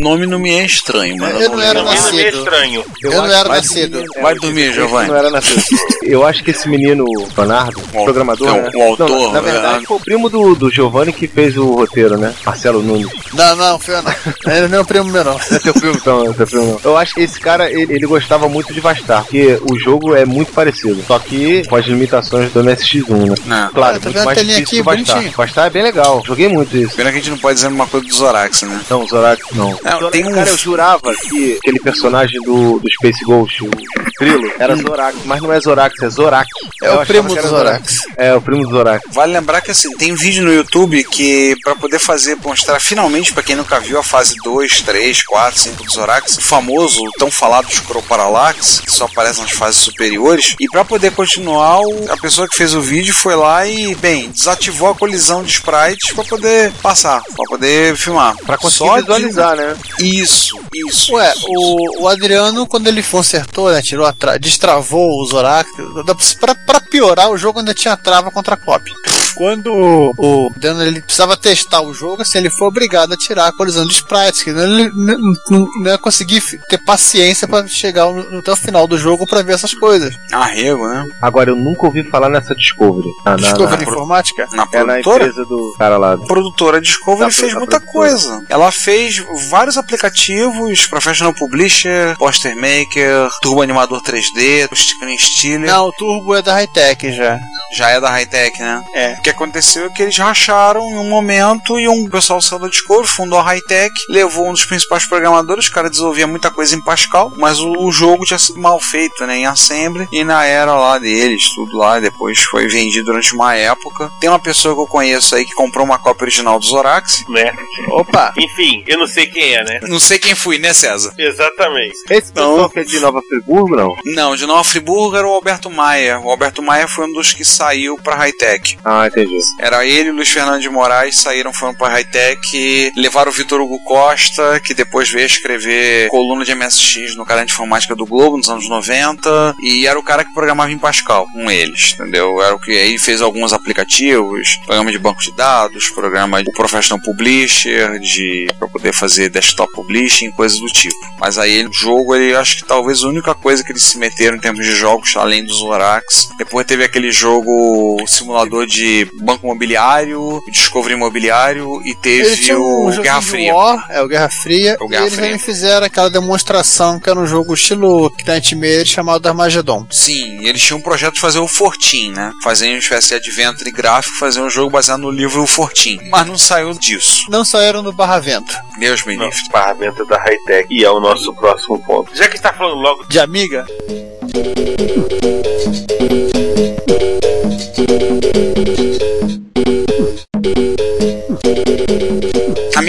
[0.00, 2.20] O nome não me é estranho, mas Eu não era não é nascido.
[2.38, 2.84] estranho.
[3.02, 4.02] Eu não era nascido.
[4.22, 5.08] Vai é, dormir, Giovanni.
[5.08, 5.62] Não era nascido.
[6.02, 7.04] Eu acho que esse menino,
[7.36, 8.48] Leonardo, O- programador.
[8.48, 8.70] então, né?
[8.74, 9.84] o autor, Não, na verdade, né?
[9.86, 12.34] foi o primo do, do Giovanni que fez o roteiro, né?
[12.44, 13.08] Marcelo Nunes.
[13.34, 14.14] Não, não, foi não.
[14.54, 15.38] Ele não é o primo meu, não.
[15.50, 16.80] É teu primo, então, é teu primo não.
[16.82, 20.24] Eu acho que esse cara, ele, ele gostava muito de Vastar, porque o jogo é
[20.24, 23.34] muito parecido, só que com as limitações do MSX1, né?
[23.44, 23.68] Não.
[23.70, 25.14] Claro, Ah, tá muito mais difícil aqui, o Vastar.
[25.16, 25.36] bonitinho.
[25.36, 26.96] Vastar é bem legal, joguei muito isso.
[26.96, 28.80] Pena que a gente não pode dizer uma coisa do Zorax, né?
[28.88, 29.78] Não, Zorax não.
[30.00, 33.70] Não, tem um- Cara, eu jurava que aquele personagem do, do Space Ghost, o
[34.18, 36.48] Trilo, era Zorax, mas não é Zorax, é Zorak.
[36.82, 37.94] É Eu o primo do Zorax.
[38.16, 39.04] É, o primo do Zorak.
[39.12, 43.32] Vale lembrar que assim, tem um vídeo no YouTube que, pra poder fazer, mostrar finalmente,
[43.32, 47.10] pra quem nunca viu, a fase 2, 3, 4, 5 do Zorax, o famoso, o
[47.18, 50.54] tão falado Scroll Parallax, que só aparece nas fases superiores.
[50.60, 54.90] E pra poder continuar, a pessoa que fez o vídeo foi lá e, bem, desativou
[54.90, 58.36] a colisão de sprites pra poder passar, pra poder filmar.
[58.44, 59.76] Pra conseguir Só de- visualizar, né?
[60.00, 61.14] Isso, isso.
[61.14, 61.46] Ué, isso.
[61.48, 65.68] o, o Adriano, quando ele consertou, né, tirou a tra- destravou o Zorak,
[66.04, 68.92] dá pra, pra piorar, o jogo ainda tinha trava contra a cópia.
[69.34, 73.46] Quando o, o Adriano ele precisava testar o jogo, assim, ele foi obrigado a tirar
[73.48, 75.18] a colisão de sprites, que ele não,
[75.50, 79.42] não, não ia conseguir ter paciência pra chegar no, até o final do jogo pra
[79.42, 80.14] ver essas coisas.
[80.32, 81.04] Arrego, né?
[81.20, 83.08] Agora, eu nunca ouvi falar nessa Discovery.
[83.24, 84.46] Na, na, Discovery na, Informática?
[84.52, 85.24] Na é na produtora.
[85.26, 86.12] empresa do cara lá.
[86.14, 88.08] A produtora Discovery Da- fez da muita produtora.
[88.10, 88.44] coisa.
[88.48, 95.70] Ela fez vários aplicativos, Professional Publisher, Poster Maker, Turbo Animador 3D, Screen Stealer.
[95.70, 97.38] Não, o Turbo é da Hightech já.
[97.76, 98.82] Já é da Hightech, né?
[98.94, 99.16] É.
[99.20, 102.68] O que aconteceu é que eles racharam em um momento e um pessoal saiu da
[102.68, 106.80] Discovery, fundou a Hightech, levou um dos principais programadores, o cara desenvolvia muita coisa em
[106.80, 110.72] Pascal, mas o, o jogo tinha sido mal feito, né, em Assembly, e na era
[110.72, 114.10] lá deles, tudo lá, depois foi vendido durante uma época.
[114.18, 117.22] Tem uma pessoa que eu conheço aí que comprou uma cópia original do Zorax.
[117.28, 117.52] Né?
[117.90, 118.32] Opa!
[118.38, 119.80] Enfim, eu não sei quem é, né?
[119.82, 121.12] Não sei quem fui, né, César?
[121.18, 121.98] Exatamente.
[122.08, 123.94] Esse pessoal que é de Nova Friburgo, não?
[124.02, 126.18] Não, de Nova Friburgo era o Alberto Maia.
[126.20, 128.78] O Alberto Maia foi um dos que saiu pra Hightech.
[128.82, 129.38] Ah, entendi.
[129.58, 133.78] Era ele e Luiz Fernando de Moraes saíram, foram pra Hightech levaram o Vitor Hugo
[133.84, 138.48] Costa, que depois veio escrever coluna de MSX no canal de informática do Globo nos
[138.48, 142.40] anos 90, e era o cara que programava em Pascal, com eles, entendeu?
[142.42, 147.02] Era o que aí fez alguns aplicativos, programa de banco de dados, programa de Professional
[147.04, 150.94] Publisher, de para poder fazer desktop publishing, coisas do tipo.
[151.18, 154.36] Mas aí o jogo, ele acho que talvez a única coisa que eles se meteram
[154.36, 156.28] em termos de jogos, além dos Zorax.
[156.38, 162.88] Depois teve aquele jogo simulador de banco imobiliário, Discovery imobiliário e Ele teve tinha um
[162.88, 163.54] o Guerra Fria.
[163.54, 165.24] War, é o Guerra Fria, O e Guerra eles Fria.
[165.26, 169.86] também fizeram aquela demonstração que era um jogo estilo Nightmare chamado Armageddon.
[169.90, 172.32] Sim, eles tinham um projeto de fazer o Fortin, né?
[172.42, 175.98] Fazer uma espécie de adventure gráfico, fazer um jogo baseado no livro O Fortin.
[176.10, 177.24] Mas não saiu disso.
[177.28, 178.54] Não saíram do Barra Vento.
[178.78, 179.36] Deus me livre.
[179.50, 180.66] ferramenta da Hightech.
[180.70, 182.14] E é o nosso próximo ponto.
[182.16, 183.66] Já que está falando logo De Amiga?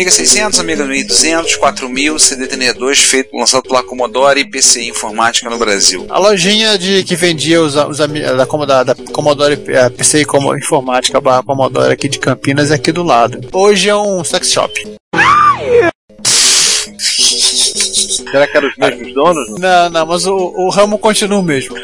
[0.02, 6.08] Amiga 600, Amiga 1200, 4000, CD32, feito, lançado pela Commodore e PCI Informática no Brasil.
[6.10, 11.22] A lojinha de que vendia os, os da, da, da Commodore, a PCI como Informática
[11.22, 13.48] barra Commodore aqui de Campinas é aqui do lado.
[13.54, 14.74] Hoje é um sex shop.
[18.32, 19.60] Será que eram os mesmos donos?
[19.60, 21.76] Não, não, mas o, o ramo continua o mesmo.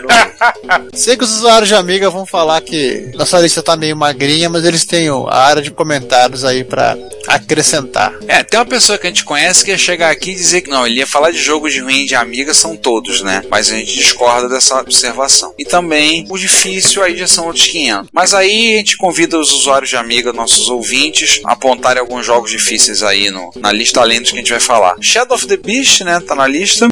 [0.93, 4.63] Sei que os usuários de Amiga vão falar que nossa lista tá meio magrinha, mas
[4.63, 8.13] eles têm a área de comentários aí pra acrescentar.
[8.27, 10.69] É, tem uma pessoa que a gente conhece que ia chegar aqui e dizer que
[10.69, 13.43] não, ele ia falar de jogos de ruim de amiga, são todos, né?
[13.49, 15.53] Mas a gente discorda dessa observação.
[15.57, 18.09] E também, o difícil aí já são outros 500.
[18.13, 22.51] Mas aí a gente convida os usuários de amiga, nossos ouvintes, a apontarem alguns jogos
[22.51, 24.95] difíceis aí no, na lista além dos que a gente vai falar.
[25.01, 26.19] Shadow of the Beast, né?
[26.19, 26.87] Tá na lista.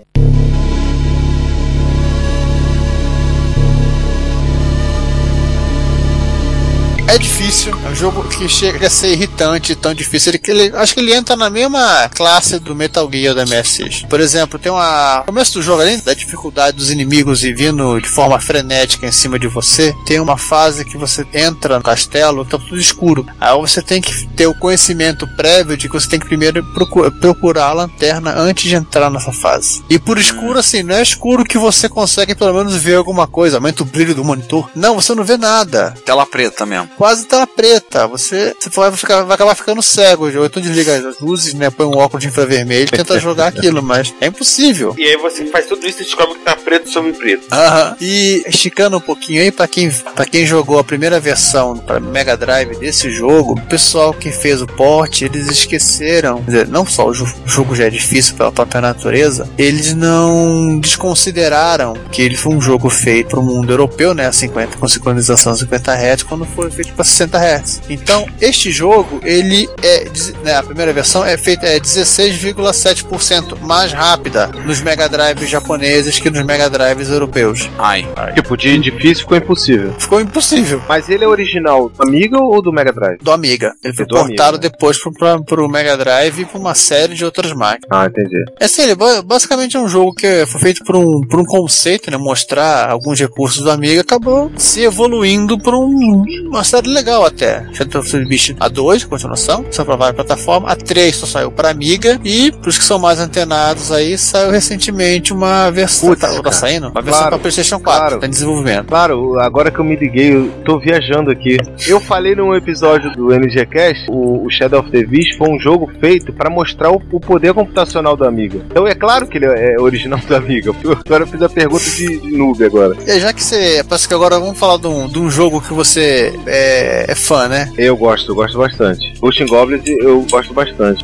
[7.16, 10.34] É difícil, é um jogo que chega a ser irritante, tão difícil.
[10.34, 14.04] Ele, ele- acho que ele entra na mesma classe do Metal Gear da MSX.
[14.10, 15.20] Por exemplo, tem uma.
[15.20, 19.12] No começo do jogo, além da dificuldade dos inimigos e vindo de forma frenética em
[19.12, 23.26] cima de você, tem uma fase que você entra no castelo, tá tudo escuro.
[23.40, 27.10] Aí você tem que ter o conhecimento prévio de que você tem que primeiro procu-
[27.20, 29.84] procurar a lanterna antes de entrar nessa fase.
[29.90, 33.58] E por escuro, assim, não é escuro que você consegue pelo menos ver alguma coisa,
[33.58, 34.70] aumenta o brilho do monitor.
[34.76, 36.88] Não, você não vê nada Tela preta mesmo.
[37.06, 38.08] Quase tela preta.
[38.08, 40.26] Você, você vai, ficar, vai acabar ficando cego.
[40.26, 41.70] Ou então desliga as luzes, né?
[41.70, 44.96] Põe um óculos de infravermelho e tenta jogar aquilo, mas é impossível.
[44.98, 47.46] E aí você faz tudo isso e descobre que tá preto sobre preto.
[47.52, 47.96] Aham.
[48.02, 52.36] E esticando um pouquinho aí, pra quem, pra quem jogou a primeira versão para Mega
[52.36, 56.42] Drive desse jogo, o pessoal que fez o port, eles esqueceram.
[56.42, 61.94] Quer dizer, não só o jogo já é difícil pela própria natureza, eles não desconsideraram
[62.12, 64.32] que ele foi um jogo feito para o mundo europeu, né?
[64.32, 67.82] 50, com sincronização 50 Hz, quando foi feito para 60 Hz.
[67.90, 70.06] Então, este jogo, ele é.
[70.44, 76.30] Né, a primeira versão é feita é 16,7% mais rápida nos Mega Drives japoneses que
[76.30, 77.70] nos Mega Drives europeus.
[77.78, 78.08] Ai.
[78.34, 79.94] Tipo, de difícil ficou impossível.
[79.98, 80.82] Ficou impossível.
[80.88, 83.18] Mas ele é original do Amiga ou do Mega Drive?
[83.22, 83.74] Do Amiga.
[83.84, 84.70] Ele foi Do portado Amiga.
[84.70, 87.88] depois pro, pra, pro Mega Drive e pra uma série de outras máquinas.
[87.92, 88.44] Ah, entendi.
[88.60, 91.46] É assim, ele ba- basicamente é um jogo que foi feito por um, por um
[91.46, 92.18] conceito, né?
[92.18, 97.66] Mostrar alguns recursos do Amiga, acabou se evoluindo por um- uma série legal até.
[97.74, 100.72] Shadow of the Beast A2, continuação, só pra várias plataformas.
[100.72, 102.20] A 3 só saiu pra Amiga.
[102.24, 106.10] E, pros que são mais antenados aí, saiu recentemente uma versão.
[106.10, 106.88] Putz, tá, tá saindo?
[106.90, 108.20] Uma versão Claro, pra PlayStation 4, claro.
[108.20, 108.88] tá em desenvolvimento.
[108.88, 111.58] Claro, agora que eu me liguei, eu tô viajando aqui.
[111.88, 115.90] Eu falei num episódio do NGCast, o, o Shadow of the Beast foi um jogo
[116.00, 118.60] feito pra mostrar o, o poder computacional do Amiga.
[118.70, 120.72] Então é claro que ele é original do Amiga.
[121.06, 122.96] Agora eu fiz a pergunta de, de noob agora.
[123.20, 123.84] Já que você.
[123.88, 126.65] Parece que agora vamos falar de um, de um jogo que você é,
[127.10, 127.72] é fã, né?
[127.78, 129.14] Eu gosto, eu gosto bastante.
[129.20, 131.04] Ghost in Goblins eu gosto bastante.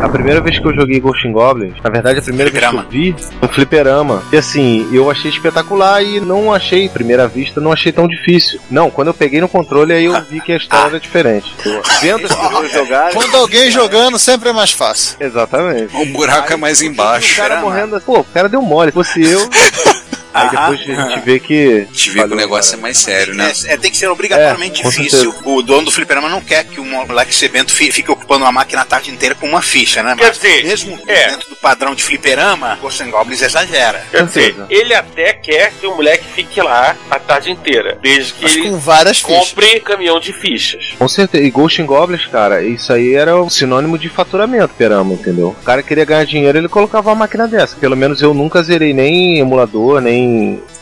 [0.00, 2.74] A primeira vez que eu joguei Ghost in Goblins, na verdade a primeira vez que
[2.74, 4.22] eu vi, um fliperama.
[4.32, 8.60] E assim, eu achei espetacular e não achei, à primeira vista, não achei tão difícil.
[8.70, 11.52] Não, quando eu peguei no controle, aí eu vi que a história era diferente.
[12.00, 13.14] Vendo as pessoas jogarem.
[13.14, 15.16] Quando alguém jogando, sempre é mais fácil.
[15.20, 15.94] Exatamente.
[15.94, 17.34] O buraco é mais embaixo.
[17.34, 18.00] O cara morrendo.
[18.00, 18.90] Pô, o cara deu mole.
[18.90, 19.40] Se fosse eu.
[20.32, 21.86] Aí depois a gente vê que.
[21.92, 23.52] Te vê que o negócio é mais sério, né?
[23.66, 25.34] É, é, tem que ser obrigatoriamente É, difícil.
[25.44, 28.82] O dono do fliperama não quer que o moleque sebento fi- fique ocupando uma máquina
[28.82, 30.14] a tarde inteira com uma ficha, né?
[30.16, 31.28] Quer Mas dizer, mesmo é.
[31.30, 34.04] dentro do padrão de fliperama, Ghost and Goblins exagera.
[34.10, 34.66] Quer dizer, certeza.
[34.70, 37.98] ele até quer que o moleque fique lá a tarde inteira.
[38.02, 39.48] Desde que Mas ele com várias fichas.
[39.50, 40.92] compre caminhão de fichas.
[40.98, 41.42] Com certeza.
[41.44, 45.48] E Ghost in Goblins, cara, isso aí era o sinônimo de faturamento, perama, entendeu?
[45.60, 47.76] O cara queria ganhar dinheiro, ele colocava uma máquina dessa.
[47.76, 50.17] Pelo menos eu nunca zerei nem emulador, nem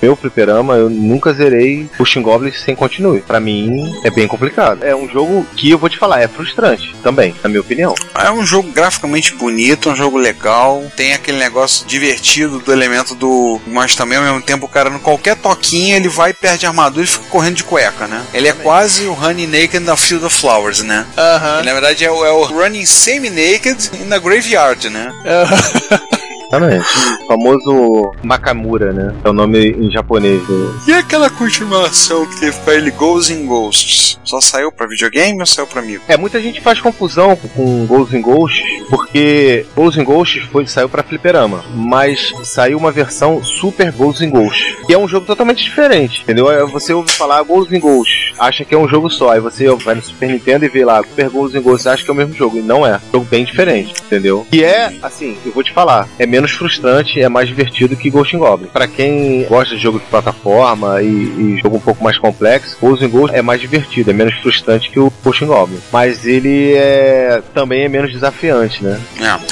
[0.01, 3.21] meu fliperama, eu nunca zerei in Goblins sem continue.
[3.21, 4.85] Pra mim, é bem complicado.
[4.85, 7.95] É um jogo que eu vou te falar, é frustrante também, na minha opinião.
[8.15, 13.61] É um jogo graficamente bonito, um jogo legal, tem aquele negócio divertido do elemento do.
[13.67, 17.05] Mas também ao mesmo tempo o cara, no qualquer toquinha, ele vai, perde a armadura
[17.05, 18.25] e fica correndo de cueca, né?
[18.33, 21.07] Ele é quase o Honey Naked na Field of Flowers, né?
[21.17, 21.59] Aham.
[21.59, 25.13] Ele, na verdade é o, é o Running Semi-Naked in the Graveyard, né?
[26.49, 26.85] Exatamente.
[27.23, 29.15] O famoso Makamura, né?
[29.25, 30.43] É o nome em japonês.
[30.87, 34.19] E aquela continuação que teve pra ele Ghosts in Ghosts?
[34.25, 36.03] Só saiu pra videogame ou saiu pra amigo?
[36.09, 40.89] É, muita gente faz confusão com Ghosts in Ghosts, porque Ghosts in Ghosts foi, saiu
[40.89, 45.63] pra fliperama, mas saiu uma versão Super Ghosts in Ghosts, que é um jogo totalmente
[45.63, 46.49] diferente, entendeu?
[46.49, 49.69] Aí Você ouve falar Ghosts in Ghosts, acha que é um jogo só, aí você
[49.77, 52.17] vai no Super Nintendo e vê lá Super Ghosts in Ghosts, acha que é o
[52.17, 52.93] mesmo jogo, e não é.
[52.93, 54.47] É um jogo bem diferente, entendeu?
[54.53, 58.37] E é, assim, eu vou te falar, é menos frustrante, é mais divertido que Ghost
[58.37, 58.69] in Goblin.
[58.69, 63.09] Pra quem gosta de jogo de plataforma e, e jogo um pouco mais complexo, Ghosts
[63.09, 65.81] in Ghosts é mais divertido, é menos frustrante que o Ghost in Goblin.
[65.91, 69.01] Mas ele é também é menos desafiante, né?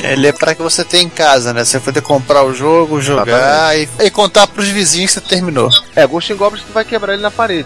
[0.03, 0.13] É.
[0.13, 1.65] Ele é pra que você tenha em casa, né?
[1.65, 5.71] Você poder comprar o jogo, jogar e, e contar pros vizinhos que você terminou.
[5.97, 7.65] É, Ghost in Goblins tu vai quebrar ele na parede.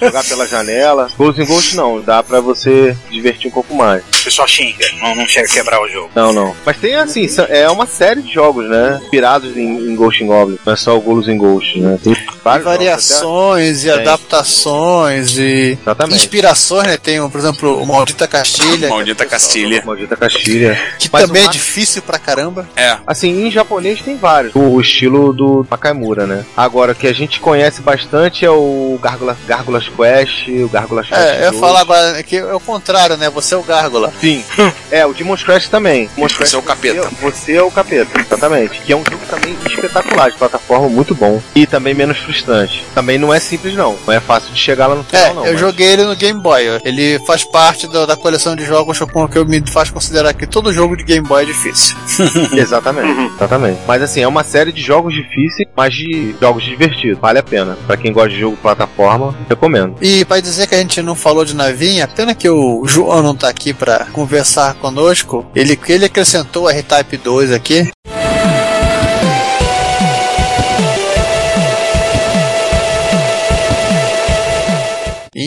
[0.00, 1.08] Jogar pela janela.
[1.16, 4.02] Ghost in Ghost não, dá pra você divertir um pouco mais.
[4.20, 6.10] O pessoal xinga, não, não chega a quebrar o jogo.
[6.14, 6.54] Não, não.
[6.64, 8.98] Mas tem assim, é uma série de jogos, né?
[9.02, 10.60] Inspirados em, em Ghost in Goblins.
[10.64, 11.98] Não é só o Ghost in Ghost, né?
[12.02, 13.92] Tem vários jogos, Variações e Tem.
[14.00, 16.16] adaptações e Exatamente.
[16.16, 16.96] inspirações, né?
[16.96, 19.82] Tem, por exemplo, o Maldita Castilha, Maldita Castilha.
[19.84, 20.78] Maldita Castilha.
[20.98, 22.68] que Mas também o é difícil pra caramba.
[22.76, 22.96] É.
[23.06, 24.54] Assim, em japonês tem vários.
[24.54, 26.44] O, o estilo do Makamura, né?
[26.56, 31.20] Agora, o que a gente conhece bastante é o Gárgula, Gárgulas Quest, o Gárgulas Quest
[31.20, 31.60] É, eu ia 2.
[31.60, 33.28] falar agora que é o contrário, né?
[33.30, 34.12] Você é o Gárgula.
[34.20, 34.44] Sim.
[34.90, 36.08] é, o Demon's Crash também.
[36.14, 37.08] Demon's Você é o capeta.
[37.20, 38.80] Você é o capeta, exatamente.
[38.80, 41.40] Que é um jogo também espetacular, de plataforma, muito bom.
[41.54, 42.84] E também menos frustrante.
[42.94, 43.96] Também não é simples, não.
[44.06, 45.44] Não é fácil de chegar lá no final, É, não.
[45.46, 46.64] eu mas- joguei ele no Game Boy.
[46.84, 48.98] Ele faz parte da, da coleção de jogos
[49.30, 51.96] que eu me faz considerar que todo jogo de Game Boy é difícil.
[52.52, 53.78] Exatamente, exatamente.
[53.86, 57.18] Mas assim, é uma série de jogos difíceis, mas de jogos divertidos.
[57.18, 57.76] Vale a pena.
[57.86, 59.77] Pra quem gosta de jogo plataforma, recomendo.
[60.00, 63.34] E pra dizer que a gente não falou de navinha, pena que o João não
[63.34, 65.46] tá aqui pra conversar conosco.
[65.54, 67.90] Ele, ele acrescentou R-Type 2 aqui.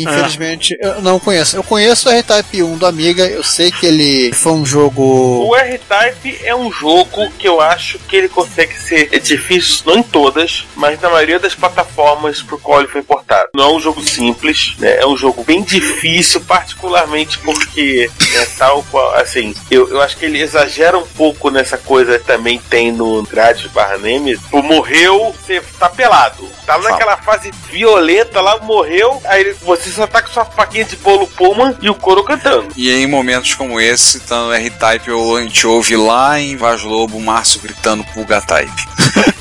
[0.03, 1.55] Infelizmente, eu não conheço.
[1.55, 5.47] Eu conheço o R-Type 1 do Amiga, eu sei que ele foi um jogo.
[5.47, 10.03] O R-Type é um jogo que eu acho que ele consegue ser difícil, não em
[10.03, 13.49] todas, mas na maioria das plataformas por qual ele foi importado.
[13.53, 14.97] Não é um jogo simples, né?
[14.97, 20.25] É um jogo bem difícil, particularmente porque é tal qual, assim, eu, eu acho que
[20.25, 24.43] ele exagera um pouco nessa coisa que também tem no Grades barra Nemesis.
[24.43, 26.47] Tipo, morreu, você tá pelado.
[26.65, 31.27] Tá naquela fase violenta lá, morreu, aí você só tá com sua faquinha de bolo
[31.27, 32.67] Pullman e o couro cantando.
[32.75, 37.19] E em momentos como esse, no R-Type, eu- a gente ouve lá em Vaz Lobo
[37.19, 38.87] Márcio gritando Pulga Type.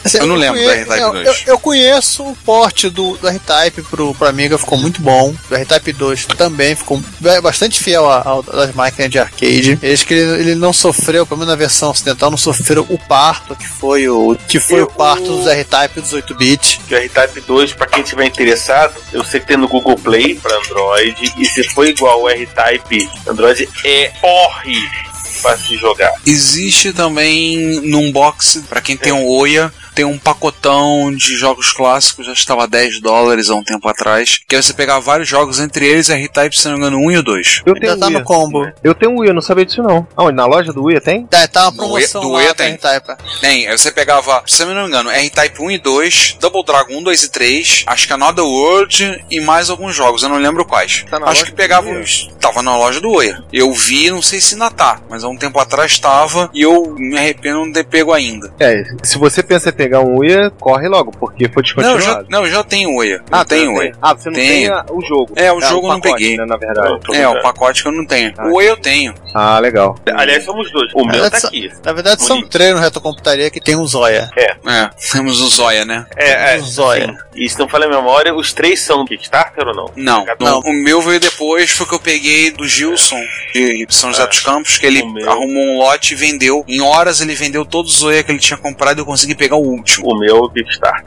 [0.05, 1.27] Assim, Eu não lembro do conhe- R-Type eu, 2.
[1.27, 5.35] eu- eu conheço o porte do, do R-Type pro, pro Amiga, ficou muito bom.
[5.51, 8.05] O R-Type 2 também ficou ba- bastante fiel
[8.53, 9.79] das máquinas de arcade.
[9.83, 13.55] Eles que ele, ele não sofreu, pelo menos na versão ocidental, não sofreu o parto
[13.55, 16.81] que foi o que foi Eu- o parto dos R-Type dos 8-bit.
[16.89, 20.35] que o R-Type 2, pra quem tiver interessado, eu sei que tem no Google Play
[20.37, 25.10] pra Android, e se for igual o R-Type Android, é horrível
[25.40, 26.12] pra se jogar.
[26.26, 32.25] Existe também num box, pra quem tem um Oia, tem um pacotão de jogos clássicos,
[32.25, 35.87] já estava 10 dólares há um tempo atrás, que aí você pegar vários jogos, entre
[35.87, 37.63] eles R-Type, se não me engano, 1 e o 2.
[37.67, 38.15] Eu Ainda tenho tá Wii.
[38.17, 38.73] no combo.
[38.83, 40.07] Eu tenho um Wii, eu não sabia disso não.
[40.17, 40.37] Aonde?
[40.37, 41.27] Na loja do Wii tem?
[41.27, 42.67] Tá, tá uma Do promoção E- do lá E do tem.
[42.73, 43.07] R-Type.
[43.43, 46.95] Tem, aí você pegava, se eu não me engano, R-Type 1 e 2, Double Dragon
[46.97, 50.65] 1, 2 e 3, acho que Another World e mais alguns jogos, eu não lembro
[50.65, 51.05] quais.
[51.11, 52.31] Tá na acho loja que pegava uns.
[52.41, 53.45] Tava na loja do Oia.
[53.53, 56.95] Eu vi, não sei se ainda tá, mas há um tempo atrás tava e eu
[56.97, 58.51] me arrependo de não ter pego ainda.
[58.59, 62.22] É, se você pensa em pegar um Wii, corre logo, porque foi Não, eu descontinuado.
[62.22, 63.22] já, não, eu já tenho Oia.
[63.31, 63.92] Ah, tenho Oia.
[64.00, 64.48] Ah, você não Tenho.
[64.48, 65.33] tem a- o jogo.
[65.35, 66.37] É, o jogo eu não peguei.
[66.37, 66.98] Né, na verdade.
[67.14, 68.33] É, o pacote que eu não tenho.
[68.38, 68.46] Ah.
[68.46, 69.12] O Oia eu tenho.
[69.35, 69.96] Ah, legal.
[70.14, 70.92] Aliás, somos dois.
[70.94, 71.70] O meu É, tá aqui.
[71.85, 74.31] Na verdade, são três no Retrocomputaria que tem um Zóia.
[74.37, 74.55] É,
[75.12, 76.07] temos o Zoia, né?
[76.16, 77.07] É, é, Um Zóia.
[77.07, 77.16] sim.
[77.35, 79.90] E se não falha a memória, os três são Kickstarter ou não?
[79.96, 80.61] Não, Não.
[80.61, 83.20] o meu veio depois, foi que eu peguei do Gilson,
[83.55, 86.64] de São José dos Campos, que ele O arrumou um lote e vendeu.
[86.68, 89.57] Em horas ele vendeu todos os Zoia que ele tinha comprado e eu consegui pegar
[89.57, 90.13] o último.
[90.13, 90.41] O meu é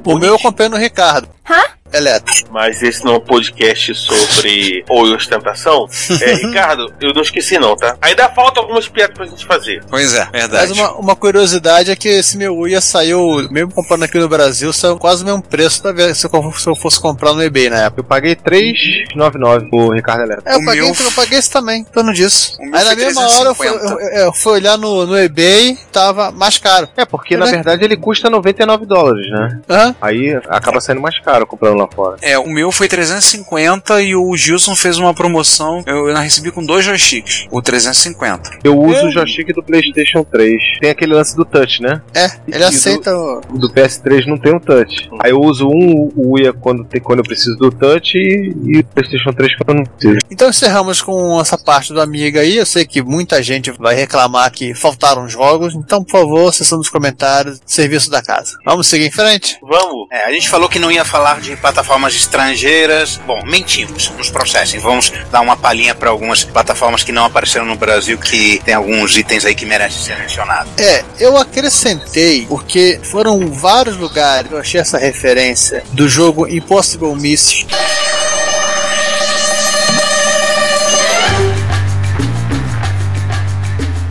[0.06, 1.28] o meu eu comprei no Ricardo.
[1.94, 2.34] Eletro.
[2.52, 5.88] Mas esse não é um podcast sobre ou e ostentação.
[6.22, 7.96] É, Ricardo, eu não esqueci não, tá?
[8.02, 9.84] Ainda falta algumas piadas pra gente fazer.
[9.90, 10.72] Pois é, Mas verdade.
[10.74, 14.98] uma, uma curiosidade é que esse meu Uia saiu, mesmo comprando aqui no Brasil, saiu
[14.98, 17.84] quase o mesmo preço da vez se eu, se eu fosse comprar no eBay na
[17.84, 18.02] época.
[18.02, 20.44] Eu paguei 3,99 o Ricardo Eletro.
[20.46, 22.58] É, eu O paguei, meu- eu paguei esse também, torno disso.
[22.60, 24.02] Aí na mesma hora eu fui, 350.
[24.04, 26.88] eu, eu- eu fui olhar no, no eBay, tava mais caro.
[26.98, 27.52] É, porque na Né?
[27.52, 29.60] verdade ele custa 99 dólares, né?
[29.70, 29.96] Hã?
[30.02, 32.18] Aí acaba saindo mais caro comprando lá fora.
[32.22, 35.84] É, o meu foi 350 e o Gilson fez uma promoção.
[35.86, 38.60] Eu, eu recebi com dois joysticks, o 350.
[38.64, 40.54] Eu uso o joystick do PlayStation 3.
[40.80, 42.02] Tem aquele lance do touch, né?
[42.14, 43.42] É, ele E do- aceita o.
[43.54, 45.10] O do PS3 não tem o touch.
[45.20, 48.80] Aí eu uso um o Uia quando, tem, quando eu preciso do touch e, e
[48.80, 50.20] o PlayStation 3 quando eu não preciso.
[50.30, 52.58] Então encerramos com essa parte do Amiga aí.
[52.58, 55.74] Eu sei que muita gente vai reclamar que faltaram jogos.
[55.76, 58.58] Então, por favor, sessão dos comentários, serviço da casa.
[58.66, 59.58] Vamos seguir em frente?
[59.62, 60.08] Vamos.
[60.12, 63.20] É, a gente falou que não ia falar de plataformas estrangeiras.
[63.26, 64.80] Bom, mentimos, nos processem.
[64.80, 69.18] Vamos dar uma palhinha para algumas plataformas que não apareceram no Brasil, que tem alguns
[69.18, 70.72] itens aí que merecem ser mencionados.
[70.78, 77.16] É, eu acrescentei porque foram vários lugares que eu achei essa referência do jogo Impossible
[77.16, 77.68] Mission.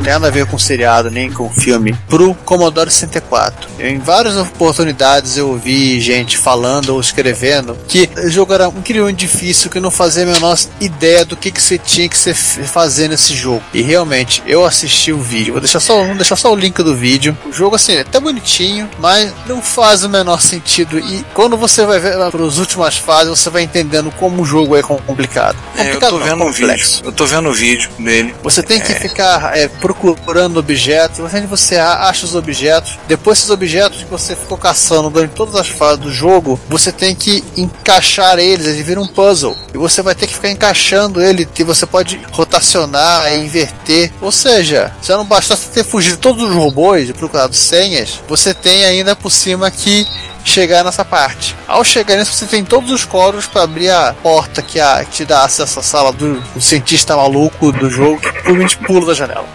[0.03, 3.69] Nada a ver com seriado nem com filme, pro Commodore 64.
[3.79, 9.27] Eu, em várias oportunidades eu ouvi gente falando ou escrevendo que o jogo era incrivelmente
[9.27, 13.09] difícil, que não fazia a menor ideia do que, que você tinha que se fazer
[13.09, 13.63] nesse jogo.
[13.73, 16.95] E realmente, eu assisti o vídeo, vou deixar só, vou deixar só o link do
[16.95, 17.37] vídeo.
[17.47, 20.99] O jogo assim, é até bonitinho, mas não faz o menor sentido.
[20.99, 24.77] E quando você vai ver para as últimas fases, você vai entendendo como o jogo
[24.77, 25.57] é complicado.
[25.77, 26.97] É, eu Complicado tô não, vendo o complexo.
[26.97, 27.09] vídeo.
[27.09, 28.35] Eu tô vendo o vídeo dele.
[28.43, 32.99] Você tem que ficar é, procurando procurando objetos, onde você acha os objetos.
[33.09, 37.15] Depois esses objetos que você ficou caçando durante todas as fases do jogo, você tem
[37.15, 39.57] que encaixar eles, eles viram um puzzle.
[39.75, 44.13] E você vai ter que ficar encaixando ele, e você pode rotacionar inverter.
[44.21, 48.85] Ou seja, se não bastasse ter fugido todos os robôs e procurado senhas, você tem
[48.85, 50.07] ainda por cima que
[50.45, 51.57] chegar nessa parte.
[51.67, 55.11] Ao chegar nisso, você tem todos os códigos para abrir a porta que, a, que
[55.11, 59.15] te dá acesso à sala do, do cientista maluco do jogo, que provavelmente pula da
[59.15, 59.47] janela.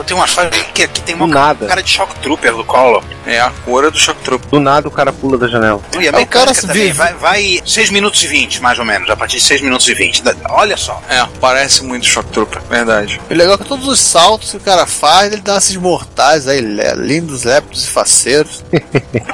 [0.00, 1.66] Pô, Tem umas fases que aqui tem uma nada.
[1.66, 3.04] cara de Shock Trooper do colo.
[3.26, 4.46] É a cor do Shock Troop.
[4.48, 5.82] Do nada o cara pula da janela.
[6.00, 6.94] E a É, o cara se também vive.
[6.94, 9.10] vai, vai 6 minutos e 20, mais ou menos.
[9.10, 10.22] A partir de 6 minutos e 20.
[10.22, 11.02] Da- Olha só.
[11.08, 13.20] É, parece muito Shock Trooper, verdade.
[13.30, 16.48] O legal é que todos os saltos que o cara faz, ele dá esses mortais
[16.48, 16.60] aí,
[16.96, 18.64] lindos, lépidos e faceiros.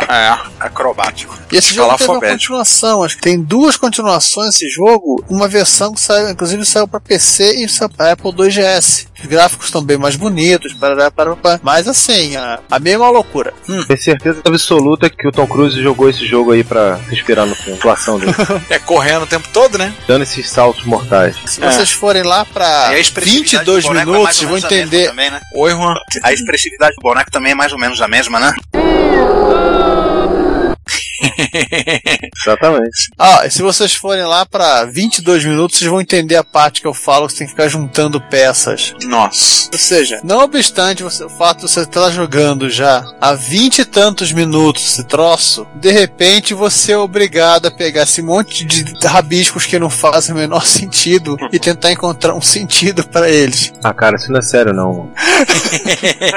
[0.09, 0.37] É.
[0.61, 1.37] Acrobático.
[1.51, 5.93] E esse jogo teve uma continuação, acho que tem duas continuações esse jogo, uma versão
[5.93, 9.07] que saiu, inclusive saiu para PC e saiu pra Apple 2GS.
[9.21, 13.53] Os gráficos estão bem mais bonitos, parará, parará, mas assim, a, a mesma loucura.
[13.67, 17.55] Tenho certeza absoluta que o Tom Cruise jogou esse jogo aí pra se inspirar no
[17.55, 18.35] filme, atuação dele.
[18.69, 19.93] É correndo o tempo todo, né?
[20.07, 21.37] Dando esses saltos mortais.
[21.47, 24.59] Se vocês forem lá para E a expressividade 22 do boneco é minutos, ou vão
[24.59, 25.09] entender.
[25.09, 25.41] Também, né?
[25.55, 25.95] Oi, Juan.
[26.23, 28.55] A expressividade do boneco também é mais ou menos a mesma, né?
[32.43, 33.11] Exatamente.
[33.19, 36.87] Ah, e se vocês forem lá para 22 minutos, vocês vão entender a parte que
[36.87, 38.95] eu falo que você tem que ficar juntando peças.
[39.05, 39.69] Nossa.
[39.73, 43.85] Ou seja, não obstante você- o fato de você estar jogando já há 20 e
[43.85, 49.67] tantos minutos esse troço, de repente você é obrigado a pegar esse monte de rabiscos
[49.67, 53.73] que não fazem o menor sentido e tentar encontrar um sentido para eles.
[53.83, 55.13] Ah, cara, isso não é sério não, mano.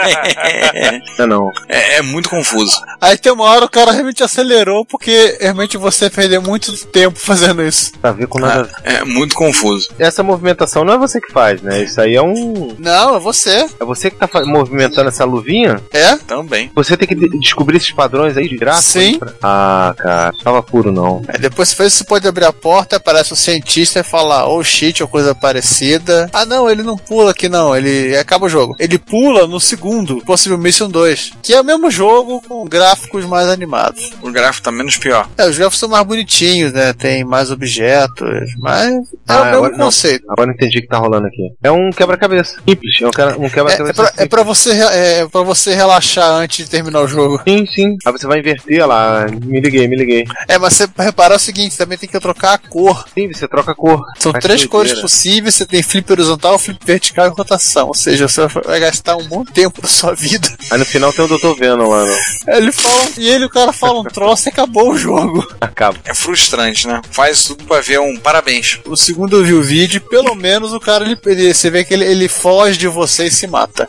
[1.17, 1.51] Não é não.
[1.67, 2.81] É, é muito confuso.
[3.01, 7.61] Aí tem uma hora o cara realmente acelerou porque realmente você perdeu muito tempo fazendo
[7.63, 7.91] isso.
[8.01, 8.69] Tá a ver com nada.
[8.77, 8.97] a ver.
[8.99, 9.89] É muito confuso.
[9.99, 11.83] Essa movimentação não é você que faz, né?
[11.83, 12.75] Isso aí é um.
[12.77, 13.65] Não, é você.
[13.79, 15.81] É você que tá movimentando essa luvinha?
[15.91, 16.15] É?
[16.17, 16.71] Também.
[16.75, 18.83] Você tem que de- descobrir esses padrões aí de gráfico?
[18.83, 19.19] Sim.
[19.19, 21.21] pra- Ah, cara, tava puro não.
[21.27, 24.63] Aí depois você faz, você pode abrir a porta, aparece o cientista e fala, oh
[24.63, 26.29] shit, ou coisa parecida.
[26.33, 28.75] Ah não, ele não pula aqui não, ele acaba o jogo.
[28.79, 33.47] Ele pula no segundo, Possible Mission 2, que é o mesmo jogo com gráficos mais
[33.47, 34.11] animados.
[34.21, 35.27] O gráfico tá menos pior.
[35.37, 36.93] É, os gráficos são mais bonitinhos, né?
[36.93, 38.93] Tem mais objetos, mas é
[39.27, 39.85] Ah, o mesmo agora não.
[39.85, 40.25] conceito.
[40.29, 41.49] Agora eu entendi o que tá rolando aqui.
[41.63, 42.55] É um quebra-cabeça.
[42.67, 43.93] Simples, é um, quebra- um É, é, quebra-cabeça.
[43.93, 44.83] pra, é pra você, re-
[45.21, 47.41] é pra você relaxar antes de terminar o jogo.
[47.47, 47.97] Sim, sim.
[48.05, 49.25] Aí você vai inverter lá.
[49.43, 50.25] Me liguei, me liguei.
[50.47, 53.05] É, mas você reparar o seguinte, também tem que trocar a cor.
[53.13, 54.01] Sim, você troca a cor.
[54.19, 57.87] São Faz três cores possíveis, você tem flip horizontal, flip vertical e rotação.
[57.87, 60.47] Ou seja, você vai gastar um bom tempo da sua vida.
[60.71, 61.55] Aí no final tem o Dr.
[61.57, 62.55] Venom lá, não.
[62.55, 65.47] Ele fala, e ele o cara fala um troço acabou o jogo.
[65.61, 65.97] Acaba.
[66.05, 67.01] É frustrante, né?
[67.11, 68.79] Faz tudo pra ver um parabéns.
[68.85, 71.93] O segundo eu vi o vídeo, pelo menos o cara, ele, ele- você vê que
[71.93, 73.87] ele, ele foge de você e se mata.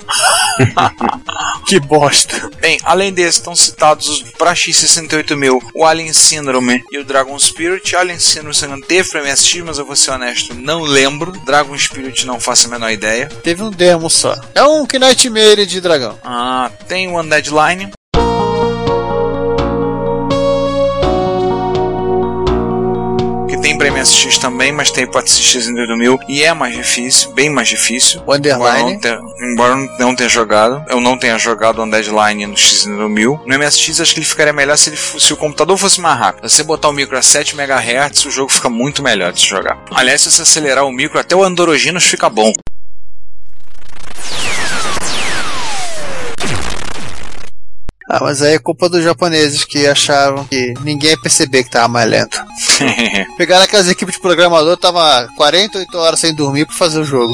[1.67, 2.51] que bosta.
[2.61, 7.95] Bem, além desses, estão citados para X68000 o Alien Syndrome e o Dragon Spirit.
[7.97, 11.33] Alien Syndrome você não teve pra MSX, mas eu vou ser honesto, não lembro.
[11.45, 13.29] Dragon Spirit não faço a menor ideia.
[13.43, 14.39] Teve um demo só.
[14.55, 16.19] É um Knightmare de dragão.
[16.25, 17.91] Ah, tem o Undead Line.
[23.71, 28.21] Tem pra MSX também, mas tem pra X68000 e é mais difícil, bem mais difícil.
[28.27, 28.93] O Embora Underline.
[28.93, 29.21] não, tenha,
[29.53, 33.41] embora não tenha jogado, eu não tenha jogado o Undead Line no X1000.
[33.47, 36.49] No MSX acho que ele ficaria melhor se, ele, se o computador fosse mais rápido.
[36.49, 39.47] Se você botar o micro a 7 MHz, o jogo fica muito melhor de se
[39.47, 39.79] jogar.
[39.95, 42.53] Aliás, se você acelerar o micro, até o Andoroginos fica bom.
[48.13, 51.87] Ah, mas aí é culpa dos japoneses que acharam que ninguém ia perceber que tava
[51.87, 52.45] mais lento.
[53.39, 57.33] Pegaram aquelas equipes de programador, tava 48 horas sem dormir pra fazer o jogo.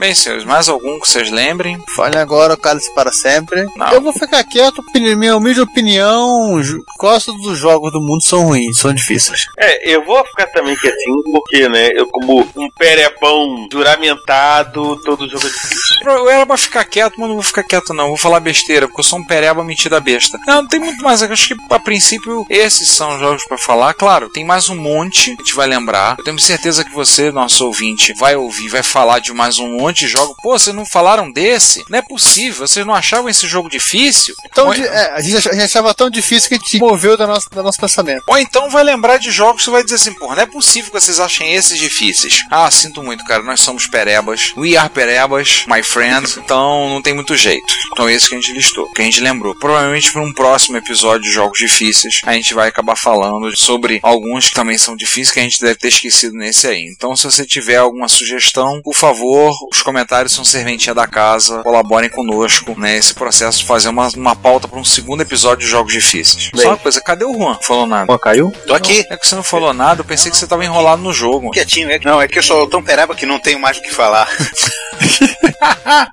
[0.00, 1.78] Bem, senhores, mais algum que vocês lembrem?
[1.94, 3.66] Fale agora, cálice para sempre.
[3.76, 3.88] Não.
[3.92, 8.44] Eu vou ficar quieto, minha humilde opinião, ju- quase todos os jogos do mundo são
[8.44, 9.46] ruins, são difíceis.
[9.58, 15.46] É, eu vou ficar também quietinho, porque, né, eu como um perebão juramentado, todo jogo
[15.46, 16.00] é difícil.
[16.06, 19.00] Eu era pra ficar quieto, mas não vou ficar quieto não, vou falar besteira, porque
[19.00, 20.38] eu sou um pereba mentira besta.
[20.46, 23.58] Não, não tem muito mais, eu acho que a princípio esses são os jogos pra
[23.58, 23.92] falar.
[23.92, 26.14] Claro, tem mais um monte, a gente vai lembrar.
[26.16, 29.89] Eu tenho certeza que você, nosso ouvinte, vai ouvir, vai falar de mais um monte
[29.98, 30.36] de jogos.
[30.42, 31.84] Pô, vocês não falaram desse?
[31.88, 34.34] Não é possível, vocês não achavam esse jogo difícil?
[34.44, 37.62] Então, Ou- é, a, gente achava tão difícil que a gente moveu do nosso, do
[37.62, 38.22] nosso pensamento.
[38.26, 41.00] Ou então vai lembrar de jogos que vai dizer assim, porra, não é possível que
[41.00, 42.40] vocês achem esses difíceis.
[42.50, 44.52] Ah, sinto muito, cara, nós somos perebas.
[44.56, 46.38] We are perebas, my friend.
[46.38, 47.72] Então não tem muito jeito.
[47.92, 49.54] Então esse que a gente listou, que a gente lembrou.
[49.54, 54.48] Provavelmente para um próximo episódio de jogos difíceis, a gente vai acabar falando sobre alguns
[54.48, 56.84] que também são difíceis que a gente deve ter esquecido nesse aí.
[56.90, 62.10] Então se você tiver alguma sugestão, por favor, os comentários são serventia da casa, colaborem
[62.10, 66.50] conosco nesse processo de fazer uma, uma pauta para um segundo episódio de jogos difíceis.
[66.54, 67.58] Só uma coisa, cadê o Juan?
[67.62, 68.18] Falou nada.
[68.18, 68.52] Caiu?
[68.66, 69.06] Tô aqui.
[69.10, 71.50] É que você não falou nada, eu pensei que você tava enrolado no jogo.
[71.50, 73.82] Quietinho, é que- Não, é que eu sou tão pereba que não tenho mais o
[73.82, 74.28] que falar.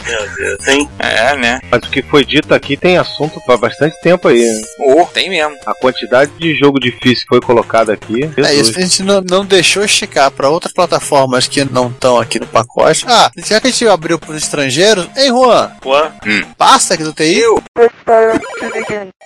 [0.06, 0.90] Meu Deus, hein?
[1.00, 1.60] É, né?
[1.70, 4.42] Mas o que foi dito aqui tem assunto pra bastante tempo aí.
[4.46, 4.62] né?
[4.80, 5.58] Ô, tem mesmo.
[5.66, 8.24] A quantidade de jogo difícil que foi colocada aqui.
[8.38, 8.70] É Jesus.
[8.70, 12.48] isso, a gente não, não deixou esticar para outras plataformas que não estão aqui no
[12.48, 13.06] pacote.
[13.08, 16.12] Ah, já que a gente abriu para os estrangeiros, ei Juan, Juan,
[16.58, 17.40] passa aqui do TI?
[17.40, 17.64] Eu.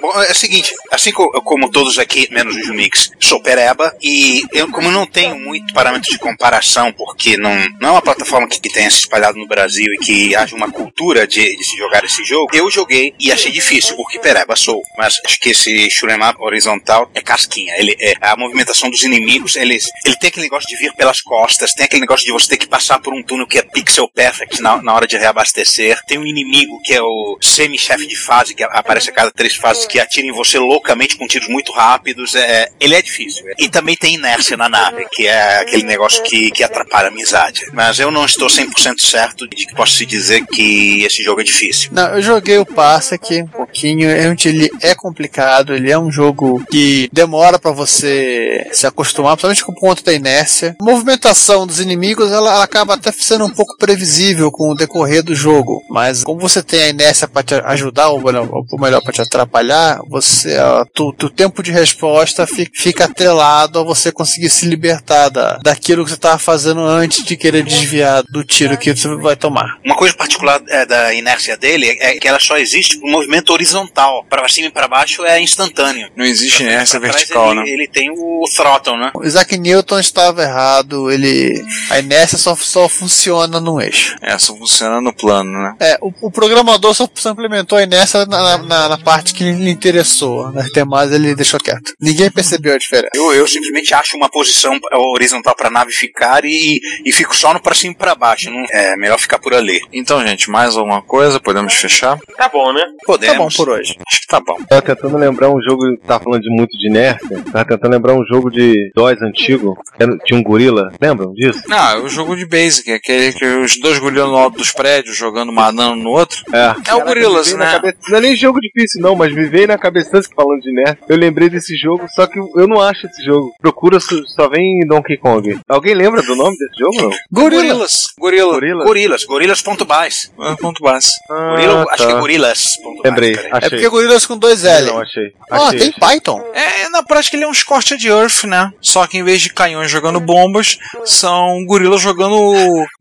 [0.02, 4.44] Bom, é o seguinte, assim co- como, todos aqui, menos o Jumix, sou pereba e
[4.52, 8.60] eu, como não tenho muito parâmetro de comparação, porque não, não é uma plataforma que,
[8.60, 12.04] que tenha se espalhado no Brasil e que haja uma cultura de, de se jogar
[12.04, 14.82] esse jogo, eu joguei e achei difícil, porque pereba sou.
[14.98, 17.74] Mas acho que esse shoot'em up horizontal é casquinha.
[17.78, 21.74] Ele é a movimentação dos inimigos, eles, ele tem aquele negócio de vir pelas costas,
[21.74, 24.62] tem aquele negócio de você ter que passar por um túnel que é pixel perfect
[24.62, 26.00] na, na hora de reabastecer.
[26.08, 29.86] Tem um inimigo que é o semi-chefe de fase, que aparece a cada três fases,
[29.86, 32.36] que atira em você loucamente com tiros muito rápidos.
[32.36, 33.46] É, ele é difícil.
[33.58, 37.66] E também tem inércia na nave, que é aquele negócio que, que atrapalha a amizade.
[37.74, 41.44] Mas eu não estou 100% certo de que posso se dizer que esse jogo é
[41.44, 41.90] difícil.
[41.92, 44.10] Não, eu joguei o um pouquinho.
[44.10, 49.64] Realmente ele é complicado, ele é um jogo que demora pra você se acostumar, principalmente
[49.64, 50.76] com o ponto da inércia.
[50.80, 55.24] A movimentação dos inimigos ela, ela acaba até sendo um pouco previsível com o decorrer
[55.24, 59.22] do jogo, mas como você tem a inércia pra te ajudar ou melhor, para te
[59.22, 60.58] atrapalhar, você
[60.94, 66.10] tu tempo de resposta fi- fica atrelado a você conseguir se libertar da, daquilo que
[66.12, 69.78] você estava fazendo antes de querer desviar do tiro que você vai tomar.
[69.86, 74.26] Uma coisa particular é, da inércia dele é que ela só existe por movimento horizontal.
[74.28, 76.10] Para cima e para baixo é instantâneo.
[76.16, 77.70] Não existe inércia vertical, ele, né?
[77.70, 79.12] ele tem o throttle, né?
[79.14, 84.16] O Isaac Newton estava errado, ele a inércia só, só funciona no eixo.
[84.22, 85.76] É, só funciona no plano, né?
[85.80, 89.70] É, o, o programador só, só implementou a inércia na, na, na parte que lhe
[89.70, 90.52] interessou.
[90.52, 91.94] Nas demais ele deixou quieto.
[92.00, 93.12] Ninguém percebeu a diferença.
[93.14, 94.80] Eu, eu simplesmente acho uma posição
[95.14, 98.50] horizontal para nave ficar e, e fico só no para cima e para baixo.
[98.50, 99.82] Não, é melhor ficar por ali.
[99.94, 101.40] Então, gente, mais alguma coisa?
[101.40, 102.18] Podemos fechar?
[102.36, 102.84] tá bom, né?
[103.06, 103.36] Podemos.
[103.36, 103.96] Tá bom por hoje.
[104.08, 104.58] Acho que tá bom.
[104.68, 108.26] Tava tentando lembrar um jogo, tá falando de muito de inércia, tava tentando lembrar um
[108.26, 111.62] jogo de DOS antigo, era- tinha um gorila, lembram disso?
[111.68, 115.18] Não, é o jogo de Basic, aquele que os dois gorilas no alto dos prédios
[115.18, 116.44] jogando manando no outro.
[116.54, 116.76] É.
[116.90, 117.72] É o Gorilas, veio na né?
[117.74, 120.98] cabeça- não é nem jogo difícil não, mas me veio na cabeça falando de inércia,
[121.10, 123.52] eu lembrei desse jogo, só que eu não acho esse jogo.
[123.62, 125.60] Procura, só vem em Donkey Kong.
[125.68, 127.10] Alguém lembra do nome desse jogo, não?
[127.32, 128.06] Gorilas.
[128.20, 128.54] Gorila.
[128.54, 128.86] Gorila?
[128.86, 130.32] Gorilas, gorilas.base.
[130.40, 131.12] É, ponto base.
[131.30, 132.20] Ah, Gorila, acho que é tá.
[132.20, 132.64] gorilas.
[133.04, 133.52] Lembrei, Peraí.
[133.54, 133.70] É achei.
[133.70, 134.88] porque gorilas com dois L.
[134.88, 135.34] Não, achei.
[135.50, 136.00] Ah, achei, tem achei.
[136.00, 136.42] Python.
[136.54, 138.72] É, na prática ele é um Scorched de Earth, né?
[138.82, 142.36] Só que em vez de canhões jogando bombas, são gorilas jogando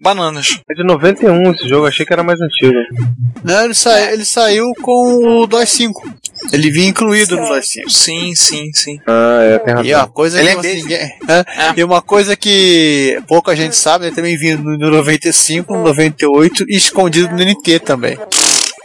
[0.01, 0.61] bananas.
[0.71, 2.75] É de 91 esse jogo, achei que era mais antigo.
[3.43, 6.15] Não, ele, sa ele saiu com o DOS 5.
[6.53, 7.91] Ele vinha incluído no DOS 5.
[7.91, 8.99] Sim, sim, sim.
[9.07, 10.09] Ah, é, tem E uma razão.
[10.09, 11.45] coisa Ele que é ninguém, é,
[11.77, 16.65] e uma coisa que pouca gente sabe, ele também vinha no, no 95, no 98
[16.69, 18.19] e escondido no NT também.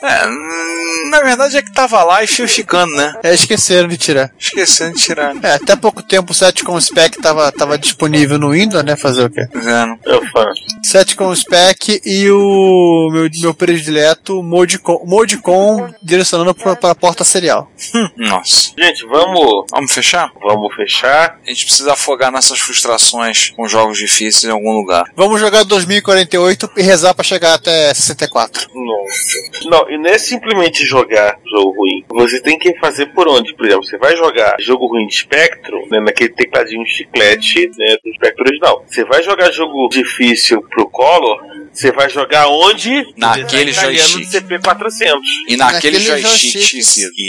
[0.08, 3.14] É, hum, na verdade é que tava lá e fio ficando, né?
[3.24, 4.32] É, esqueceram de tirar.
[4.40, 5.34] Esquecendo de tirar.
[5.34, 5.42] né?
[5.44, 8.96] É, até pouco tempo o 7 com spec tava, tava disponível no Windows, né?
[8.96, 9.48] Fazer o quê?
[9.54, 9.98] Dizendo.
[10.06, 10.46] Eu fã.
[10.84, 17.70] 7 com spec e o meu, meu predileto, Modicon, Modicon direcionando pra, pra porta serial.
[18.18, 18.72] Nossa.
[18.78, 20.32] Gente, vamos, Vamos fechar?
[20.42, 21.40] vamos fechar.
[21.46, 25.06] A gente precisa afogar nossas frustrações com jogos difíceis em algum lugar.
[25.16, 28.68] Vamos jogar 2048 e rezar pra chegar até 64.
[28.74, 29.70] Nossa.
[29.70, 32.04] Não, e não é simplesmente jogar jogo ruim.
[32.10, 33.54] Você tem que fazer por onde?
[33.56, 38.14] Por exemplo, você vai jogar jogo ruim de Spectrum, né, naquele tecladinho chiclete né, do
[38.14, 38.86] Spectrum original.
[38.88, 41.40] Você vai jogar jogo difícil pro Color,
[41.74, 43.06] você vai jogar onde?
[43.18, 44.44] Naquele Italiano joystick.
[44.44, 45.20] CP400.
[45.48, 46.74] E naquele Naquele joystick.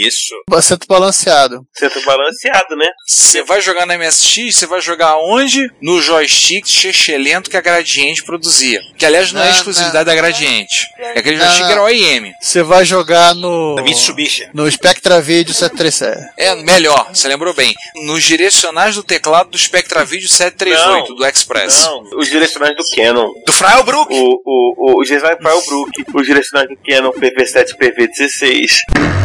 [0.06, 0.34] Isso.
[0.48, 1.66] Bastante balanceado.
[1.74, 2.86] Centro balanceado, né?
[3.06, 5.68] Você vai jogar na MSX, você vai jogar onde?
[5.82, 8.80] No joystick chechelento que a Gradiente produzia.
[8.96, 10.74] Que aliás não, é Não, exclusividade da Gradiente.
[11.16, 11.72] Aquele Não, joystick não.
[11.72, 12.32] era OIM.
[12.46, 13.74] Você vai jogar no.
[13.74, 14.48] Da Mitsubishi.
[14.54, 16.32] No Spectra Video 737.
[16.38, 17.74] É, melhor, você lembrou bem.
[18.04, 21.16] Nos direcionais do teclado do Spectra Video 738 Não.
[21.16, 21.82] do Express.
[21.86, 23.32] Não, os direcionais do Canon.
[23.44, 24.14] Do Frailbrook.
[24.14, 29.15] O, o, o, os direcionais do Brook, os direcionais do Canon PV7 e PV16.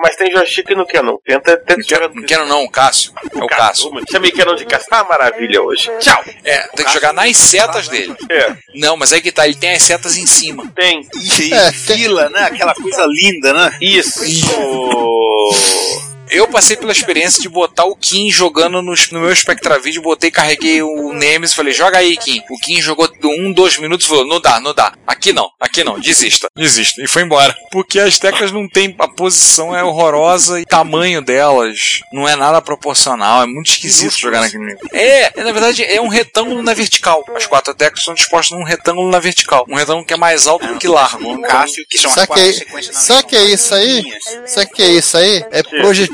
[0.00, 1.16] Mas tem joystick no Canon.
[1.24, 3.12] Tenta, tenta Não quero, não quero não, o Cássio.
[3.34, 3.90] É o Cássio.
[4.10, 4.88] Chamei Canon de Cássio.
[4.88, 5.90] Tá uma maravilha hoje.
[5.98, 6.22] Tchau.
[6.44, 8.14] É, tem que jogar nas setas dele.
[8.30, 10.70] É, Não, mas aí que tá, ele tem as setas em cima.
[10.74, 11.00] tem.
[11.16, 12.42] E É, tem- fila, né?
[12.44, 13.76] Aquela coisa linda, né?
[13.80, 14.20] Isso.
[16.30, 20.30] Eu passei pela experiência de botar o Kim jogando no, no meu Spectra Video, botei,
[20.30, 22.42] carreguei o Nemesis e falei, joga aí, Kim.
[22.50, 24.92] O Kim jogou um, dois minutos e falou, não dá, não dá.
[25.06, 27.02] Aqui não, aqui não, desista, desista.
[27.02, 27.56] E foi embora.
[27.70, 32.36] Porque as teclas não tem, a posição é horrorosa e o tamanho delas não é
[32.36, 34.88] nada proporcional, é muito esquisito jogar naquele nível.
[34.92, 37.24] É, é, na verdade, é um retângulo na vertical.
[37.34, 39.64] As quatro teclas são dispostas num retângulo na vertical.
[39.68, 41.32] Um retângulo que é mais alto do que largo.
[41.32, 44.12] Um Cássio, que são as Sabe quatro que, sequências na sabe que é isso aí?
[44.46, 45.44] Sabe que é isso aí?
[45.50, 45.62] É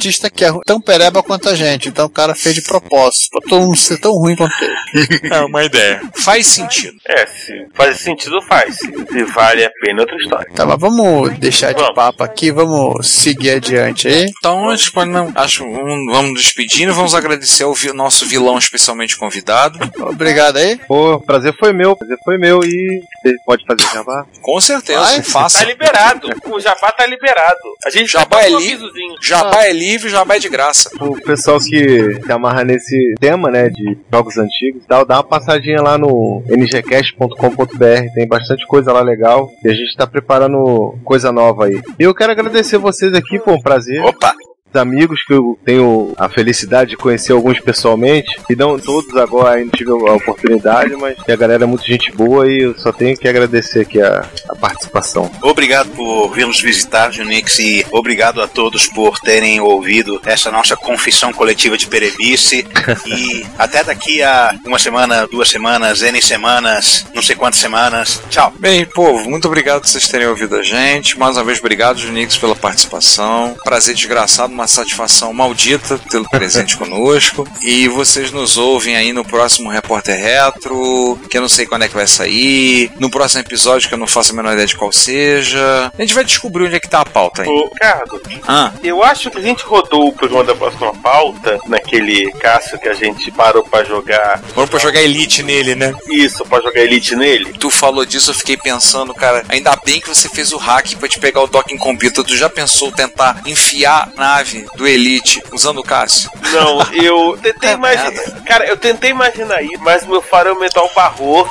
[0.04, 1.88] projetista que é tão pereba quanto a gente.
[1.88, 3.28] Então o cara fez de propósito.
[3.30, 5.34] Pra todo mundo ser tão ruim quanto ele.
[5.34, 6.00] É uma ideia.
[6.14, 6.96] Faz sentido.
[7.08, 8.76] É, se faz sentido, faz.
[8.76, 10.46] Se vale a pena, é outra história.
[10.54, 11.94] Tá, mas vamos deixar de Vamos.
[11.94, 14.26] papo aqui, vamos seguir adiante aí.
[14.38, 19.16] Então, antes, pra não, acho, vamos, vamos despedindo, vamos agradecer ao vi- nosso vilão especialmente
[19.16, 19.78] convidado.
[20.00, 20.76] Obrigado aí.
[20.86, 24.26] Pô, prazer foi meu, prazer foi meu e você pode fazer jabá?
[24.42, 25.58] Com certeza, Vai, faça.
[25.60, 26.28] Tá liberado.
[26.46, 27.58] O Jabá tá liberado.
[27.84, 29.14] A gente Jabá só é dá um li- avisozinho.
[29.22, 30.90] Jabá é livre, jabá é de graça.
[31.00, 35.24] O pessoal que se amarra nesse tema, né, de jogos antigos e tal, dá uma
[35.24, 41.32] passadinha lá no ngcast.com.br, tem bastante coisa lá legal e a gente tá preparando coisa
[41.32, 41.80] nova aí.
[41.98, 44.02] E eu quero agradecer vocês aqui, pô, um prazer.
[44.04, 44.34] Opa!
[44.74, 49.58] Os amigos que eu tenho a felicidade de conhecer alguns pessoalmente, e não todos agora
[49.58, 53.16] ainda tive a oportunidade, mas a galera é muito gente boa e eu só tenho
[53.16, 55.30] que agradecer aqui a, a participação.
[55.42, 60.76] Obrigado por vir nos visitar, Junix, e obrigado a todos por terem ouvido essa nossa
[60.76, 62.66] confissão coletiva de perebice.
[63.06, 68.20] e até daqui a uma semana, duas semanas, N semanas, não sei quantas semanas.
[68.28, 68.52] Tchau.
[68.58, 71.16] Bem, povo, muito obrigado por vocês terem ouvido a gente.
[71.16, 73.56] Mais uma vez, obrigado, Junix, pela participação.
[73.62, 77.46] Prazer desgraçado, uma satisfação maldita pelo presente conosco.
[77.62, 81.88] E vocês nos ouvem aí no próximo Repórter Retro, que eu não sei quando é
[81.88, 82.90] que vai sair.
[82.98, 85.92] No próximo episódio, que eu não faço a menor ideia de qual seja.
[85.96, 87.48] A gente vai descobrir onde é que tá a pauta aí.
[87.48, 92.30] Ô, Ricardo, Ah, eu acho que a gente rodou o programa da próxima pauta, naquele
[92.32, 94.40] Cássio que a gente parou pra jogar.
[94.54, 95.92] vamos pra jogar Elite nele, né?
[96.08, 97.52] Isso, pra jogar Elite nele.
[97.58, 101.08] Tu falou disso, eu fiquei pensando, cara, ainda bem que você fez o hack pra
[101.08, 102.24] te pegar o docking computer.
[102.24, 106.30] Tu já pensou tentar enfiar a nave do Elite usando o Cássio?
[106.52, 108.42] Não, eu tentei imaginar.
[108.46, 111.48] Cara, eu tentei imaginar isso, mas meu farol mental barrou.